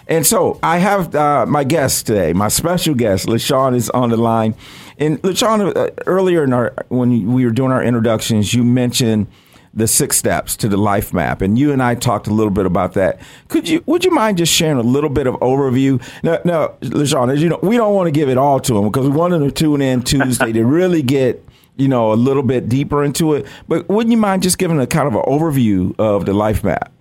And 0.09 0.27
so 0.27 0.59
I 0.63 0.79
have 0.79 1.15
uh, 1.15 1.47
my 1.47 1.63
guest 1.63 2.07
today, 2.07 2.33
my 2.33 2.49
special 2.49 2.95
guest, 2.95 3.27
LaSean, 3.27 3.77
is 3.77 3.91
on 3.91 4.11
the 4.11 4.17
line. 4.17 4.57
And 4.97 5.23
LaSean, 5.23 5.77
uh, 5.77 5.91
earlier 6.07 6.43
in 6.43 6.53
our 6.53 6.75
when 6.89 7.33
we 7.33 7.45
were 7.45 7.53
doing 7.53 7.71
our 7.71 7.83
introductions, 7.83 8.53
you 8.55 8.65
mentioned 8.65 9.29
the 9.75 9.87
six 9.87 10.17
steps 10.17 10.57
to 10.57 10.69
the 10.69 10.77
life 10.77 11.13
map 11.13 11.43
and 11.43 11.59
you 11.59 11.73
and 11.73 11.83
I 11.83 11.95
talked 11.95 12.27
a 12.27 12.33
little 12.33 12.51
bit 12.51 12.67
about 12.67 12.95
that. 12.95 13.21
Could 13.49 13.69
you 13.69 13.83
would 13.87 14.05
you 14.05 14.11
mind 14.11 14.39
just 14.39 14.53
sharing 14.53 14.79
a 14.79 14.83
little 14.83 15.11
bit 15.11 15.27
of 15.27 15.35
overview? 15.37 16.03
Now, 16.23 16.39
now 16.45 16.69
LaSean, 16.81 17.33
as 17.33 17.43
you 17.43 17.49
know, 17.49 17.59
we 17.63 17.77
don't 17.77 17.95
want 17.95 18.07
to 18.07 18.13
give 18.13 18.29
it 18.29 18.39
all 18.39 18.61
to 18.61 18.75
them 18.75 18.85
because 18.85 19.09
we 19.09 19.15
wanted 19.15 19.41
to 19.41 19.51
tune 19.51 19.83
in 19.83 20.03
Tuesday 20.03 20.53
to 20.53 20.65
really 20.65 21.03
get 21.03 21.45
you 21.77 21.89
know 21.89 22.13
a 22.13 22.15
little 22.15 22.43
bit 22.43 22.69
deeper 22.69 23.03
into 23.03 23.35
it. 23.35 23.47
But 23.67 23.89
wouldn't 23.89 24.11
you 24.11 24.19
mind 24.19 24.43
just 24.43 24.59
giving 24.59 24.79
a 24.81 24.87
kind 24.87 25.09
of 25.09 25.15
an 25.15 25.23
overview 25.23 25.95
of 25.99 26.27
the 26.27 26.35
life 26.35 26.63
map? 26.63 26.93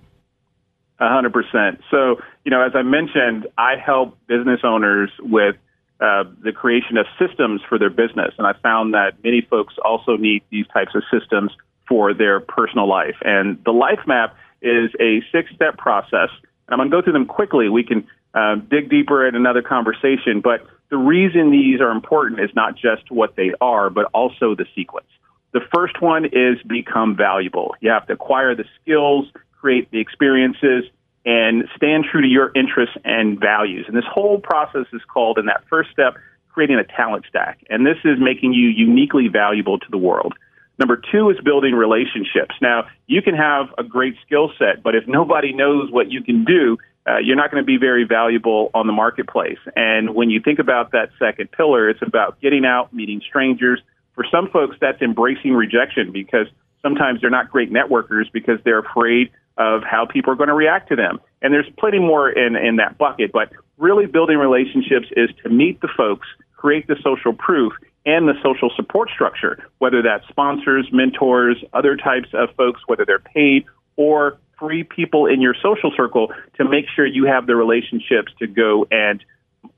A 1.00 1.10
hundred 1.10 1.34
percent. 1.34 1.82
So, 1.92 2.22
you 2.44 2.52
know, 2.52 2.62
as 2.62 2.72
I 2.74 2.82
mentioned, 2.82 3.48
I 3.58 3.76
help 3.76 4.18
business 4.28 4.62
owners 4.64 5.12
with 5.20 5.56
uh, 6.00 6.24
the 6.44 6.52
creation 6.52 6.98
of 6.98 7.06
systems 7.20 7.62
for 7.68 7.78
their 7.78 7.90
business, 7.90 8.34
and 8.38 8.48
I 8.48 8.54
found 8.62 8.94
that 8.94 9.24
many 9.24 9.42
folks 9.42 9.76
also 9.84 10.16
need 10.16 10.44
these 10.50 10.68
types 10.68 10.96
of 10.96 11.04
systems 11.12 11.52
for 11.88 12.14
their 12.14 12.40
personal 12.40 12.88
life. 12.88 13.16
And 13.22 13.64
the 13.64 13.72
life 13.72 14.00
map 14.06 14.36
is 14.62 14.92
a 15.00 15.22
six 15.32 15.52
step 15.56 15.78
process. 15.78 16.30
And 16.68 16.74
I'm 16.74 16.78
going 16.78 16.92
to 16.92 16.98
go 16.98 17.02
through 17.02 17.14
them 17.14 17.26
quickly. 17.26 17.70
We 17.70 17.84
can 17.84 18.08
uh, 18.34 18.56
dig 18.56 18.90
deeper 18.90 19.28
in 19.28 19.36
another 19.36 19.62
conversation. 19.62 20.42
But 20.42 20.66
the 20.90 20.98
reason 20.98 21.52
these 21.52 21.82
are 21.82 21.92
important 21.92 22.40
is 22.40 22.50
not 22.56 22.76
just 22.76 23.10
what 23.10 23.36
they 23.36 23.54
are, 23.62 23.90
but 23.90 24.06
also 24.14 24.56
the 24.56 24.66
sequence. 24.76 25.08
The 25.54 25.62
first 25.74 26.02
one 26.02 26.26
is 26.26 26.62
become 26.68 27.16
valuable. 27.16 27.76
You 27.80 27.90
have 27.92 28.06
to 28.08 28.14
acquire 28.14 28.56
the 28.56 28.66
skills, 28.82 29.28
create 29.60 29.90
the 29.92 30.00
experiences, 30.00 30.84
and 31.26 31.66
stand 31.76 32.06
true 32.10 32.22
to 32.22 32.28
your 32.28 32.52
interests 32.56 32.96
and 33.04 33.40
values. 33.40 33.86
And 33.88 33.98
this 33.98 34.06
whole 34.10 34.40
process 34.40 34.86
is 34.94 35.02
called, 35.12 35.38
in 35.38 35.46
that 35.48 35.64
first 35.70 35.90
step, 35.92 36.16
creating 36.50 36.78
a 36.78 36.84
talent 36.84 37.26
stack. 37.28 37.60
And 37.70 37.86
this 37.86 37.98
is 38.06 38.18
making 38.20 38.54
you 38.54 38.70
uniquely 38.70 39.28
valuable 39.28 39.78
to 39.78 39.86
the 39.90 39.98
world. 39.98 40.34
Number 40.80 41.02
two 41.12 41.30
is 41.32 41.38
building 41.44 41.74
relationships. 41.74 42.56
Now, 42.62 42.88
you 43.08 43.22
can 43.22 43.36
have 43.36 43.68
a 43.78 43.84
great 43.84 44.16
skill 44.26 44.52
set, 44.60 44.84
but 44.84 44.96
if 44.96 45.08
nobody 45.08 45.54
knows 45.54 45.92
what 45.92 46.12
you 46.12 46.22
can 46.22 46.46
do, 46.46 46.78
uh, 47.08 47.18
you're 47.18 47.36
not 47.36 47.52
going 47.52 47.64
to 47.64 47.66
be 47.66 47.78
very 47.78 48.04
valuable 48.04 48.70
on 48.74 48.86
the 48.86 48.94
marketplace. 48.94 49.60
And 49.76 50.14
when 50.14 50.30
you 50.30 50.42
think 50.42 50.60
about 50.60 50.92
that 50.92 51.10
second 51.18 51.52
pillar, 51.52 51.90
it's 51.90 52.02
about 52.02 52.40
getting 52.42 52.66
out, 52.66 52.94
meeting 52.94 53.22
strangers. 53.28 53.80
For 54.14 54.26
some 54.30 54.50
folks, 54.50 54.76
that's 54.80 55.02
embracing 55.02 55.54
rejection 55.54 56.12
because 56.12 56.48
sometimes 56.82 57.22
they're 57.22 57.30
not 57.30 57.50
great 57.50 57.72
networkers 57.72 58.32
because 58.32 58.60
they're 58.64 58.80
afraid 58.80 59.32
of 59.58 59.82
how 59.84 60.06
people 60.06 60.34
are 60.34 60.36
going 60.36 60.50
to 60.50 60.54
react 60.54 60.90
to 60.90 60.96
them. 60.96 61.20
And 61.42 61.54
there's 61.54 61.70
plenty 61.80 62.00
more 62.00 62.30
in, 62.30 62.56
in 62.56 62.76
that 62.76 62.98
bucket, 62.98 63.32
but 63.32 63.52
really 63.78 64.06
building 64.06 64.38
relationships 64.38 65.08
is 65.16 65.30
to 65.44 65.50
meet 65.50 65.82
the 65.82 65.90
folks, 65.96 66.28
create 66.56 66.88
the 66.88 66.98
social 67.04 67.34
proof, 67.34 67.74
and 68.08 68.26
the 68.26 68.34
social 68.42 68.72
support 68.76 69.10
structure, 69.14 69.68
whether 69.80 70.02
that's 70.02 70.26
sponsors, 70.30 70.88
mentors, 70.94 71.62
other 71.74 71.98
types 71.98 72.30
of 72.34 72.50
folks, 72.56 72.80
whether 72.88 73.04
they're 73.06 73.20
paid 73.20 73.66
or 73.98 74.40
free 74.58 74.84
people 74.84 75.28
in 75.28 75.42
your 75.42 75.54
social 75.62 75.92
circle 75.96 76.32
to 76.56 76.68
make 76.68 76.86
sure 76.96 77.06
you 77.06 77.26
have 77.26 77.46
the 77.46 77.56
relationships 77.56 78.32
to 78.40 78.48
go 78.48 78.88
and 78.90 79.24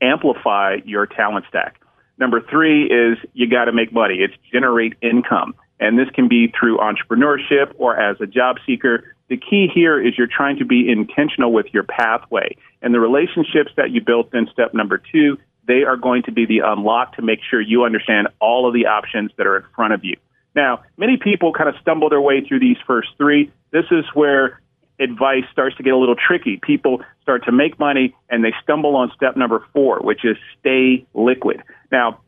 amplify 0.00 0.76
your 0.84 1.06
talent 1.06 1.44
stack. 1.48 1.80
Number 2.18 2.40
three 2.40 2.84
is 2.84 3.18
you 3.34 3.50
got 3.50 3.64
to 3.64 3.72
make 3.72 3.92
money. 3.92 4.18
It's 4.20 4.34
generate 4.52 4.94
income. 5.02 5.54
And 5.80 5.98
this 5.98 6.08
can 6.14 6.28
be 6.28 6.52
through 6.58 6.78
entrepreneurship 6.78 7.72
or 7.78 7.98
as 7.98 8.20
a 8.20 8.26
job 8.26 8.56
seeker. 8.64 9.16
The 9.28 9.38
key 9.38 9.68
here 9.74 10.00
is 10.00 10.16
you're 10.16 10.28
trying 10.28 10.58
to 10.58 10.64
be 10.64 10.88
intentional 10.88 11.52
with 11.52 11.66
your 11.72 11.82
pathway. 11.82 12.56
And 12.80 12.94
the 12.94 13.00
relationships 13.00 13.72
that 13.76 13.90
you 13.90 14.00
built 14.00 14.32
in 14.34 14.46
step 14.52 14.72
number 14.72 15.02
two 15.10 15.36
they 15.66 15.84
are 15.84 15.96
going 15.96 16.22
to 16.24 16.32
be 16.32 16.46
the 16.46 16.60
unlock 16.64 17.16
to 17.16 17.22
make 17.22 17.40
sure 17.48 17.60
you 17.60 17.84
understand 17.84 18.28
all 18.40 18.66
of 18.66 18.74
the 18.74 18.86
options 18.86 19.30
that 19.36 19.46
are 19.46 19.56
in 19.56 19.64
front 19.74 19.92
of 19.92 20.04
you. 20.04 20.16
Now, 20.54 20.82
many 20.96 21.16
people 21.16 21.52
kind 21.52 21.68
of 21.68 21.76
stumble 21.80 22.08
their 22.08 22.20
way 22.20 22.44
through 22.46 22.60
these 22.60 22.76
first 22.86 23.08
three. 23.16 23.52
This 23.70 23.84
is 23.90 24.04
where 24.14 24.60
advice 24.98 25.44
starts 25.52 25.76
to 25.76 25.82
get 25.82 25.92
a 25.92 25.96
little 25.96 26.16
tricky. 26.16 26.58
People 26.62 27.02
start 27.22 27.44
to 27.44 27.52
make 27.52 27.78
money 27.78 28.14
and 28.28 28.44
they 28.44 28.52
stumble 28.62 28.96
on 28.96 29.12
step 29.14 29.36
number 29.36 29.64
four, 29.72 30.00
which 30.00 30.24
is 30.24 30.36
stay 30.58 31.06
liquid. 31.14 31.62
Now, 31.90 32.20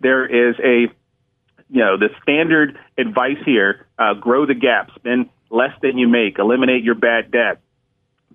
there 0.00 0.26
is 0.26 0.56
a, 0.58 0.92
you 1.70 1.80
know, 1.80 1.96
the 1.96 2.08
standard 2.22 2.78
advice 2.98 3.38
here 3.44 3.86
uh, 3.98 4.14
grow 4.14 4.46
the 4.46 4.54
gap, 4.54 4.90
spend 4.96 5.30
less 5.50 5.72
than 5.80 5.96
you 5.96 6.08
make, 6.08 6.38
eliminate 6.38 6.82
your 6.82 6.96
bad 6.96 7.30
debt, 7.30 7.60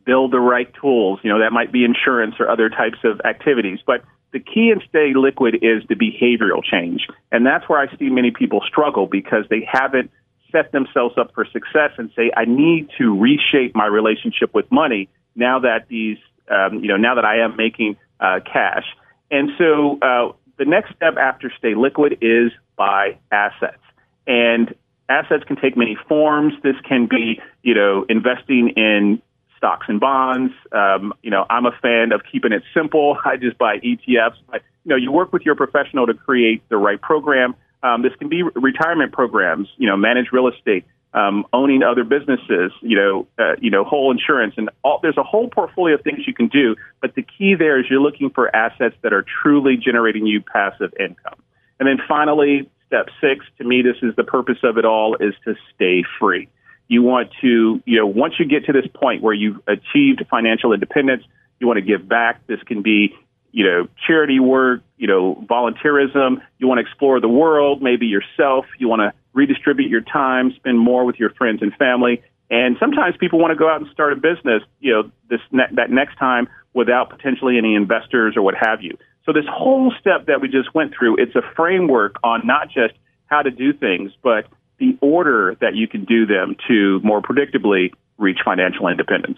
build 0.05 0.31
the 0.31 0.39
right 0.39 0.73
tools. 0.81 1.19
You 1.23 1.31
know, 1.31 1.39
that 1.39 1.51
might 1.51 1.71
be 1.71 1.83
insurance 1.83 2.35
or 2.39 2.49
other 2.49 2.69
types 2.69 2.97
of 3.03 3.21
activities. 3.25 3.79
But 3.85 4.03
the 4.31 4.39
key 4.39 4.71
in 4.71 4.81
stay 4.87 5.13
liquid 5.15 5.55
is 5.55 5.83
the 5.87 5.95
behavioral 5.95 6.63
change. 6.63 7.07
And 7.31 7.45
that's 7.45 7.67
where 7.67 7.79
I 7.79 7.95
see 7.97 8.09
many 8.09 8.31
people 8.31 8.61
struggle 8.67 9.07
because 9.07 9.45
they 9.49 9.67
haven't 9.69 10.11
set 10.51 10.71
themselves 10.71 11.15
up 11.17 11.33
for 11.33 11.45
success 11.45 11.91
and 11.97 12.11
say, 12.15 12.31
I 12.35 12.45
need 12.45 12.89
to 12.97 13.17
reshape 13.17 13.75
my 13.75 13.85
relationship 13.85 14.53
with 14.53 14.71
money 14.71 15.09
now 15.35 15.59
that 15.59 15.87
these, 15.87 16.17
um, 16.49 16.79
you 16.79 16.87
know, 16.87 16.97
now 16.97 17.15
that 17.15 17.25
I 17.25 17.39
am 17.39 17.55
making 17.55 17.97
uh, 18.19 18.39
cash. 18.45 18.85
And 19.31 19.51
so 19.57 19.99
uh, 20.01 20.33
the 20.57 20.65
next 20.65 20.95
step 20.95 21.15
after 21.17 21.51
stay 21.57 21.75
liquid 21.75 22.17
is 22.21 22.51
buy 22.77 23.17
assets. 23.31 23.81
And 24.25 24.73
assets 25.07 25.43
can 25.45 25.55
take 25.55 25.77
many 25.77 25.97
forms. 26.07 26.53
This 26.63 26.75
can 26.87 27.07
be, 27.07 27.41
you 27.63 27.73
know, 27.73 28.05
investing 28.09 28.69
in 28.75 29.21
stocks 29.59 29.85
and 29.89 29.99
bonds. 29.99 30.53
Um, 30.71 31.13
you 31.21 31.29
know, 31.29 31.45
I'm 31.49 31.65
a 31.65 31.71
fan 31.81 32.13
of 32.13 32.21
keeping 32.31 32.53
it 32.53 32.63
simple. 32.73 33.17
I 33.25 33.35
just 33.37 33.57
buy 33.57 33.77
ETFs. 33.77 34.37
But, 34.49 34.63
you 34.85 34.89
know, 34.89 34.95
you 34.95 35.11
work 35.11 35.31
with 35.31 35.43
your 35.43 35.55
professional 35.55 36.07
to 36.07 36.13
create 36.13 36.67
the 36.69 36.77
right 36.77 36.99
program. 36.99 37.55
Um, 37.83 38.01
this 38.01 38.13
can 38.17 38.29
be 38.29 38.41
retirement 38.43 39.11
programs, 39.11 39.67
you 39.77 39.87
know, 39.87 39.95
manage 39.95 40.27
real 40.31 40.47
estate, 40.47 40.85
um, 41.13 41.45
owning 41.53 41.83
other 41.83 42.03
businesses, 42.03 42.71
you 42.81 42.97
know, 42.97 43.27
uh, 43.37 43.55
you 43.61 43.69
know, 43.69 43.83
whole 43.83 44.11
insurance, 44.11 44.55
and 44.57 44.69
all, 44.83 44.99
there's 45.01 45.17
a 45.17 45.23
whole 45.23 45.49
portfolio 45.49 45.95
of 45.95 46.01
things 46.01 46.19
you 46.27 46.33
can 46.33 46.47
do. 46.47 46.75
But 47.01 47.15
the 47.15 47.23
key 47.23 47.55
there 47.57 47.79
is 47.79 47.85
you're 47.89 48.01
looking 48.01 48.29
for 48.31 48.53
assets 48.53 48.95
that 49.01 49.13
are 49.13 49.25
truly 49.41 49.77
generating 49.77 50.25
you 50.25 50.41
passive 50.41 50.93
income. 50.99 51.39
And 51.79 51.87
then 51.87 51.99
finally, 52.07 52.69
step 52.87 53.07
six, 53.21 53.45
to 53.59 53.63
me, 53.63 53.81
this 53.81 53.95
is 54.01 54.15
the 54.15 54.23
purpose 54.23 54.57
of 54.63 54.77
it 54.77 54.85
all, 54.85 55.15
is 55.15 55.33
to 55.45 55.55
stay 55.73 56.03
free. 56.19 56.49
You 56.89 57.03
want 57.03 57.29
to, 57.41 57.81
you 57.85 57.97
know, 57.97 58.07
once 58.07 58.33
you 58.39 58.45
get 58.45 58.65
to 58.65 58.73
this 58.73 58.87
point 58.93 59.21
where 59.21 59.33
you've 59.33 59.61
achieved 59.67 60.25
financial 60.29 60.73
independence, 60.73 61.23
you 61.59 61.67
want 61.67 61.77
to 61.77 61.85
give 61.85 62.09
back. 62.09 62.45
This 62.47 62.59
can 62.65 62.81
be, 62.81 63.15
you 63.51 63.63
know, 63.63 63.87
charity 64.07 64.39
work, 64.39 64.81
you 64.97 65.07
know, 65.07 65.35
volunteerism. 65.49 66.41
You 66.57 66.67
want 66.67 66.79
to 66.79 66.81
explore 66.81 67.21
the 67.21 67.29
world, 67.29 67.81
maybe 67.81 68.07
yourself. 68.07 68.65
You 68.79 68.89
want 68.89 69.01
to 69.01 69.13
redistribute 69.33 69.89
your 69.89 70.01
time, 70.01 70.51
spend 70.55 70.79
more 70.79 71.05
with 71.05 71.17
your 71.17 71.29
friends 71.29 71.61
and 71.61 71.73
family. 71.75 72.23
And 72.49 72.75
sometimes 72.79 73.15
people 73.17 73.37
want 73.37 73.51
to 73.51 73.55
go 73.55 73.69
out 73.69 73.79
and 73.81 73.89
start 73.91 74.11
a 74.11 74.15
business, 74.15 74.63
you 74.79 74.91
know, 74.91 75.11
this 75.29 75.41
ne- 75.51 75.71
that 75.73 75.91
next 75.91 76.17
time 76.17 76.49
without 76.73 77.11
potentially 77.11 77.57
any 77.57 77.75
investors 77.75 78.35
or 78.35 78.41
what 78.41 78.55
have 78.59 78.81
you. 78.81 78.97
So 79.25 79.33
this 79.33 79.45
whole 79.47 79.93
step 79.99 80.25
that 80.25 80.41
we 80.41 80.47
just 80.47 80.73
went 80.73 80.93
through, 80.97 81.17
it's 81.17 81.35
a 81.35 81.43
framework 81.55 82.15
on 82.23 82.47
not 82.47 82.69
just 82.69 82.95
how 83.27 83.43
to 83.43 83.51
do 83.51 83.73
things, 83.73 84.11
but 84.23 84.47
the 84.79 84.97
order 85.01 85.55
that 85.61 85.75
you 85.75 85.87
can 85.87 86.05
do 86.05 86.25
them 86.25 86.55
to 86.67 86.99
more 87.03 87.21
predictably 87.21 87.91
reach 88.17 88.39
financial 88.43 88.87
independence. 88.87 89.37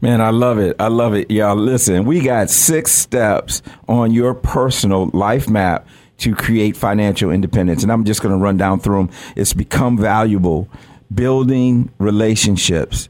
Man, 0.00 0.20
I 0.20 0.30
love 0.30 0.58
it. 0.58 0.76
I 0.78 0.88
love 0.88 1.14
it. 1.14 1.30
Y'all, 1.30 1.56
listen, 1.56 2.04
we 2.04 2.20
got 2.20 2.50
six 2.50 2.92
steps 2.92 3.62
on 3.88 4.12
your 4.12 4.34
personal 4.34 5.10
life 5.12 5.48
map 5.48 5.86
to 6.18 6.34
create 6.34 6.76
financial 6.76 7.30
independence. 7.30 7.82
And 7.82 7.90
I'm 7.90 8.04
just 8.04 8.22
going 8.22 8.34
to 8.34 8.42
run 8.42 8.56
down 8.56 8.80
through 8.80 9.06
them. 9.06 9.10
It's 9.36 9.52
become 9.52 9.98
valuable, 9.98 10.68
building 11.12 11.90
relationships, 11.98 13.08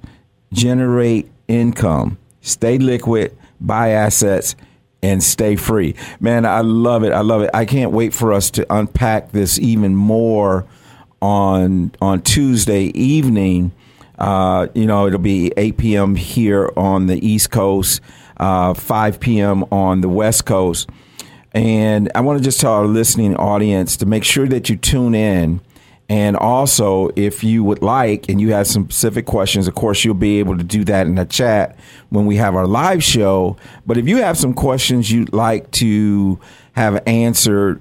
generate 0.53 1.31
income, 1.49 2.19
stay 2.41 2.79
liquid, 2.79 3.37
buy 3.61 3.91
assets, 3.91 4.57
and 5.03 5.23
stay 5.23 5.55
free. 5.57 5.95
Man, 6.19 6.47
I 6.47 6.63
love 6.63 7.05
it. 7.05 7.13
I 7.13 7.21
love 7.21 7.43
it. 7.43 7.51
I 7.53 7.67
can't 7.67 7.93
wait 7.93 8.15
for 8.15 8.33
us 8.33 8.51
to 8.53 8.67
unpack 8.75 9.33
this 9.33 9.59
even 9.59 9.95
more 9.95 10.67
on 11.25 11.91
on 12.03 12.21
Tuesday 12.21 12.85
evening. 12.89 13.73
Uh, 14.19 14.69
you 14.75 14.85
know, 14.85 15.07
it'll 15.07 15.19
be 15.19 15.51
8 15.57 15.77
p.m. 15.79 16.15
here 16.15 16.71
on 16.77 17.07
the 17.07 17.27
East 17.27 17.51
Coast, 17.51 18.01
uh, 18.37 18.75
5 18.75 19.19
p.m. 19.19 19.65
on 19.73 20.03
the 20.03 20.09
West 20.09 20.45
Coast. 20.45 20.89
And 21.53 22.13
I 22.15 22.21
want 22.21 22.39
to 22.39 22.45
just 22.45 22.61
tell 22.61 22.73
our 22.73 22.87
listening 22.87 23.35
audience 23.37 23.97
to 23.99 24.07
make 24.07 24.23
sure 24.23 24.47
that 24.49 24.69
you 24.69 24.77
tune 24.77 25.15
in. 25.15 25.61
And 26.11 26.37
also, 26.37 27.09
if 27.17 27.43
you 27.43 27.65
would 27.65 27.83
like 27.83 28.29
and 28.29 28.39
you 28.39 28.53
have 28.53 28.67
some 28.67 28.85
specific 28.85 29.25
questions, 29.25 29.67
of 29.67 29.75
course, 29.75 30.05
you'll 30.05 30.15
be 30.15 30.39
able 30.39 30.59
to 30.59 30.65
do 30.65 30.85
that 30.85 31.07
in 31.07 31.15
the 31.15 31.25
chat 31.25 31.79
when 32.11 32.27
we 32.27 32.37
have 32.37 32.55
our 32.55 32.67
live 32.67 33.03
show. 33.03 33.57
But 33.87 33.97
if 33.97 34.07
you 34.07 34.19
have 34.19 34.37
some 34.37 34.53
questions 34.53 35.11
you'd 35.11 35.33
like 35.33 35.71
to 35.73 36.39
have 36.75 37.03
answered 37.07 37.81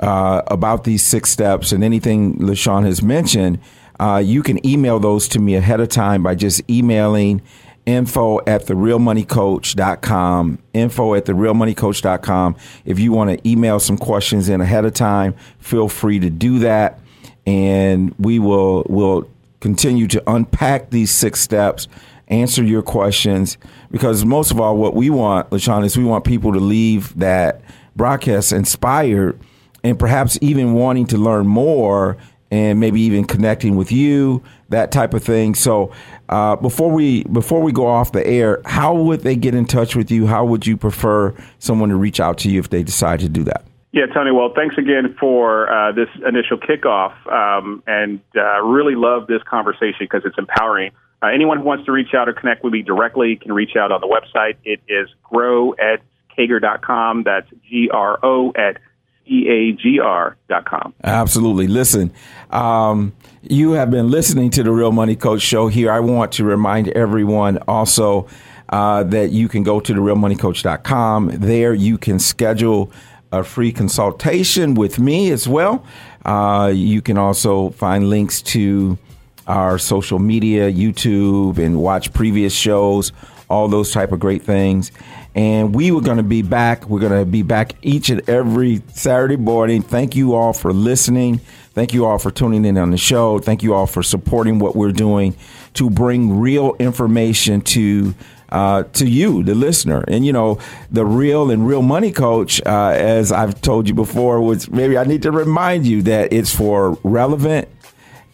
uh, 0.00 0.42
about 0.46 0.84
these 0.84 1.02
six 1.02 1.30
steps 1.30 1.72
and 1.72 1.84
anything 1.84 2.36
LaSean 2.38 2.84
has 2.84 3.02
mentioned, 3.02 3.58
uh, 4.00 4.22
you 4.24 4.42
can 4.42 4.64
email 4.66 4.98
those 4.98 5.28
to 5.28 5.38
me 5.38 5.54
ahead 5.54 5.80
of 5.80 5.88
time 5.88 6.22
by 6.22 6.34
just 6.34 6.68
emailing 6.70 7.42
info 7.84 8.38
at 8.46 8.66
therealmoneycoach.com 8.66 10.58
info 10.72 11.14
at 11.14 11.24
therealmoneycoach.com 11.24 12.56
if 12.84 13.00
you 13.00 13.10
want 13.10 13.28
to 13.28 13.48
email 13.48 13.80
some 13.80 13.98
questions 13.98 14.48
in 14.48 14.60
ahead 14.60 14.84
of 14.84 14.94
time 14.94 15.34
feel 15.58 15.88
free 15.88 16.18
to 16.20 16.30
do 16.30 16.60
that. 16.60 17.00
And 17.44 18.14
we 18.18 18.38
will 18.38 18.86
will 18.88 19.28
continue 19.58 20.06
to 20.08 20.22
unpack 20.30 20.90
these 20.90 21.10
six 21.10 21.40
steps 21.40 21.88
answer 22.28 22.62
your 22.62 22.82
questions 22.82 23.58
because 23.90 24.24
most 24.24 24.52
of 24.52 24.60
all 24.60 24.76
what 24.76 24.94
we 24.94 25.10
want 25.10 25.50
LaSean 25.50 25.84
is 25.84 25.96
we 25.96 26.04
want 26.04 26.24
people 26.24 26.52
to 26.52 26.60
leave 26.60 27.16
that 27.18 27.60
broadcast 27.96 28.52
inspired 28.52 29.38
and 29.84 29.98
perhaps 29.98 30.38
even 30.40 30.74
wanting 30.74 31.06
to 31.06 31.18
learn 31.18 31.46
more 31.46 32.16
and 32.50 32.78
maybe 32.78 33.00
even 33.00 33.24
connecting 33.24 33.76
with 33.76 33.90
you, 33.90 34.42
that 34.68 34.92
type 34.92 35.14
of 35.14 35.24
thing. 35.24 35.54
So, 35.54 35.90
uh, 36.28 36.56
before 36.56 36.90
we 36.90 37.24
before 37.24 37.62
we 37.62 37.72
go 37.72 37.86
off 37.86 38.12
the 38.12 38.26
air, 38.26 38.60
how 38.66 38.94
would 38.94 39.20
they 39.20 39.36
get 39.36 39.54
in 39.54 39.64
touch 39.64 39.96
with 39.96 40.10
you? 40.10 40.26
How 40.26 40.44
would 40.44 40.66
you 40.66 40.76
prefer 40.76 41.34
someone 41.58 41.88
to 41.88 41.96
reach 41.96 42.20
out 42.20 42.38
to 42.38 42.50
you 42.50 42.60
if 42.60 42.68
they 42.68 42.82
decide 42.82 43.20
to 43.20 43.28
do 43.28 43.42
that? 43.44 43.64
Yeah, 43.92 44.06
Tony. 44.06 44.30
Well, 44.32 44.52
thanks 44.54 44.76
again 44.78 45.16
for 45.20 45.70
uh, 45.70 45.92
this 45.92 46.08
initial 46.26 46.58
kickoff, 46.58 47.12
um, 47.30 47.82
and 47.86 48.20
uh, 48.36 48.62
really 48.62 48.94
love 48.94 49.26
this 49.26 49.42
conversation 49.42 49.98
because 50.00 50.22
it's 50.24 50.38
empowering. 50.38 50.92
Uh, 51.22 51.28
anyone 51.28 51.58
who 51.58 51.64
wants 51.64 51.84
to 51.86 51.92
reach 51.92 52.14
out 52.14 52.28
or 52.28 52.32
connect 52.32 52.64
with 52.64 52.72
me 52.72 52.82
directly 52.82 53.36
can 53.36 53.52
reach 53.52 53.76
out 53.76 53.92
on 53.92 54.00
the 54.00 54.08
website. 54.08 54.56
It 54.64 54.80
is 54.88 55.08
grow 55.22 55.74
at 55.74 56.02
cagr.com. 56.36 57.22
That's 57.24 57.48
G 57.68 57.90
R 57.92 58.18
O 58.22 58.52
at 58.56 58.78
C-A-G-R.com. 59.26 60.94
Absolutely. 61.04 61.66
Listen, 61.66 62.12
um, 62.50 63.12
you 63.42 63.72
have 63.72 63.90
been 63.90 64.10
listening 64.10 64.50
to 64.50 64.62
the 64.62 64.70
Real 64.70 64.92
Money 64.92 65.16
Coach 65.16 65.42
show 65.42 65.68
here. 65.68 65.90
I 65.90 66.00
want 66.00 66.32
to 66.32 66.44
remind 66.44 66.88
everyone 66.88 67.58
also 67.68 68.26
uh, 68.68 69.04
that 69.04 69.30
you 69.30 69.48
can 69.48 69.62
go 69.62 69.80
to 69.80 69.92
therealmoneycoach.com. 69.92 71.30
There 71.34 71.74
you 71.74 71.98
can 71.98 72.18
schedule 72.18 72.92
a 73.30 73.42
free 73.42 73.72
consultation 73.72 74.74
with 74.74 74.98
me 74.98 75.30
as 75.30 75.48
well. 75.48 75.84
Uh, 76.24 76.70
you 76.74 77.00
can 77.00 77.18
also 77.18 77.70
find 77.70 78.10
links 78.10 78.42
to 78.42 78.98
our 79.46 79.78
social 79.78 80.18
media, 80.18 80.70
YouTube, 80.70 81.58
and 81.58 81.80
watch 81.80 82.12
previous 82.12 82.54
shows, 82.54 83.12
all 83.48 83.68
those 83.68 83.90
type 83.92 84.12
of 84.12 84.20
great 84.20 84.42
things 84.42 84.92
and 85.34 85.74
we 85.74 85.90
were 85.90 86.00
going 86.00 86.18
to 86.18 86.22
be 86.22 86.42
back. 86.42 86.88
We're 86.88 87.00
going 87.00 87.18
to 87.18 87.24
be 87.24 87.42
back 87.42 87.74
each 87.82 88.10
and 88.10 88.28
every 88.28 88.82
Saturday 88.92 89.36
morning. 89.36 89.82
Thank 89.82 90.14
you 90.14 90.34
all 90.34 90.52
for 90.52 90.72
listening. 90.72 91.38
Thank 91.74 91.94
you 91.94 92.04
all 92.04 92.18
for 92.18 92.30
tuning 92.30 92.64
in 92.64 92.76
on 92.76 92.90
the 92.90 92.98
show. 92.98 93.38
Thank 93.38 93.62
you 93.62 93.72
all 93.72 93.86
for 93.86 94.02
supporting 94.02 94.58
what 94.58 94.76
we're 94.76 94.92
doing 94.92 95.34
to 95.74 95.88
bring 95.88 96.38
real 96.38 96.74
information 96.78 97.62
to 97.62 98.14
uh, 98.50 98.82
to 98.82 99.08
you, 99.08 99.42
the 99.42 99.54
listener. 99.54 100.04
And 100.06 100.26
you 100.26 100.32
know, 100.32 100.58
the 100.90 101.06
real 101.06 101.50
and 101.50 101.66
real 101.66 101.80
money 101.80 102.12
coach, 102.12 102.60
uh, 102.66 102.92
as 102.94 103.32
I've 103.32 103.60
told 103.62 103.88
you 103.88 103.94
before, 103.94 104.42
was 104.42 104.70
maybe 104.70 104.98
I 104.98 105.04
need 105.04 105.22
to 105.22 105.30
remind 105.30 105.86
you 105.86 106.02
that 106.02 106.34
it's 106.34 106.54
for 106.54 106.98
relevant, 107.02 107.68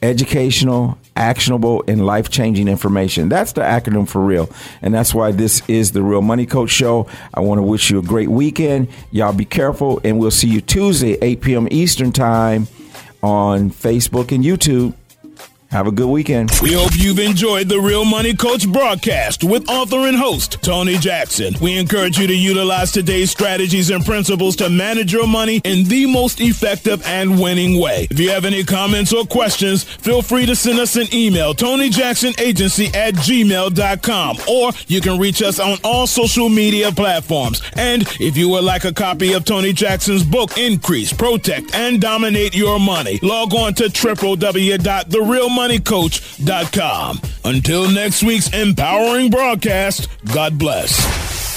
educational, 0.02 0.98
actionable, 1.16 1.84
and 1.88 2.04
life 2.04 2.30
changing 2.30 2.68
information. 2.68 3.28
That's 3.28 3.52
the 3.52 3.62
acronym 3.62 4.08
for 4.08 4.24
real. 4.24 4.48
And 4.82 4.94
that's 4.94 5.14
why 5.14 5.32
this 5.32 5.62
is 5.68 5.92
the 5.92 6.02
Real 6.02 6.22
Money 6.22 6.46
Coach 6.46 6.70
Show. 6.70 7.08
I 7.34 7.40
want 7.40 7.58
to 7.58 7.62
wish 7.62 7.90
you 7.90 7.98
a 7.98 8.02
great 8.02 8.28
weekend. 8.28 8.88
Y'all 9.10 9.32
be 9.32 9.44
careful, 9.44 10.00
and 10.04 10.18
we'll 10.18 10.30
see 10.30 10.48
you 10.48 10.60
Tuesday, 10.60 11.18
8 11.20 11.40
p.m. 11.40 11.68
Eastern 11.70 12.12
Time 12.12 12.68
on 13.22 13.70
Facebook 13.70 14.32
and 14.32 14.44
YouTube. 14.44 14.94
Have 15.70 15.86
a 15.86 15.92
good 15.92 16.08
weekend. 16.08 16.50
We 16.62 16.72
hope 16.72 16.92
you've 16.96 17.18
enjoyed 17.18 17.68
the 17.68 17.78
Real 17.78 18.06
Money 18.06 18.32
Coach 18.34 18.66
broadcast 18.66 19.44
with 19.44 19.68
author 19.68 20.08
and 20.08 20.16
host 20.16 20.62
Tony 20.62 20.96
Jackson. 20.96 21.54
We 21.60 21.76
encourage 21.76 22.16
you 22.16 22.26
to 22.26 22.34
utilize 22.34 22.90
today's 22.90 23.30
strategies 23.30 23.90
and 23.90 24.02
principles 24.02 24.56
to 24.56 24.70
manage 24.70 25.12
your 25.12 25.26
money 25.26 25.60
in 25.64 25.84
the 25.86 26.06
most 26.06 26.40
effective 26.40 27.06
and 27.06 27.38
winning 27.38 27.78
way. 27.78 28.08
If 28.10 28.18
you 28.18 28.30
have 28.30 28.46
any 28.46 28.64
comments 28.64 29.12
or 29.12 29.26
questions, 29.26 29.84
feel 29.84 30.22
free 30.22 30.46
to 30.46 30.56
send 30.56 30.78
us 30.78 30.96
an 30.96 31.06
email, 31.12 31.52
TonyJacksonAgency 31.52 32.94
at 32.94 33.12
gmail.com, 33.16 34.38
or 34.48 34.72
you 34.86 35.02
can 35.02 35.18
reach 35.18 35.42
us 35.42 35.60
on 35.60 35.76
all 35.84 36.06
social 36.06 36.48
media 36.48 36.90
platforms. 36.92 37.60
And 37.76 38.04
if 38.18 38.38
you 38.38 38.48
would 38.48 38.64
like 38.64 38.84
a 38.86 38.92
copy 38.94 39.34
of 39.34 39.44
Tony 39.44 39.74
Jackson's 39.74 40.24
book, 40.24 40.56
Increase, 40.56 41.12
Protect, 41.12 41.74
and 41.74 42.00
Dominate 42.00 42.54
Your 42.56 42.80
Money, 42.80 43.20
log 43.22 43.52
on 43.52 43.74
to 43.74 43.84
www.therealmoney.com 43.84 45.57
moneycoach.com. 45.58 47.20
Until 47.44 47.90
next 47.90 48.22
week's 48.22 48.52
empowering 48.54 49.30
broadcast, 49.30 50.08
God 50.32 50.56
bless. 50.58 51.47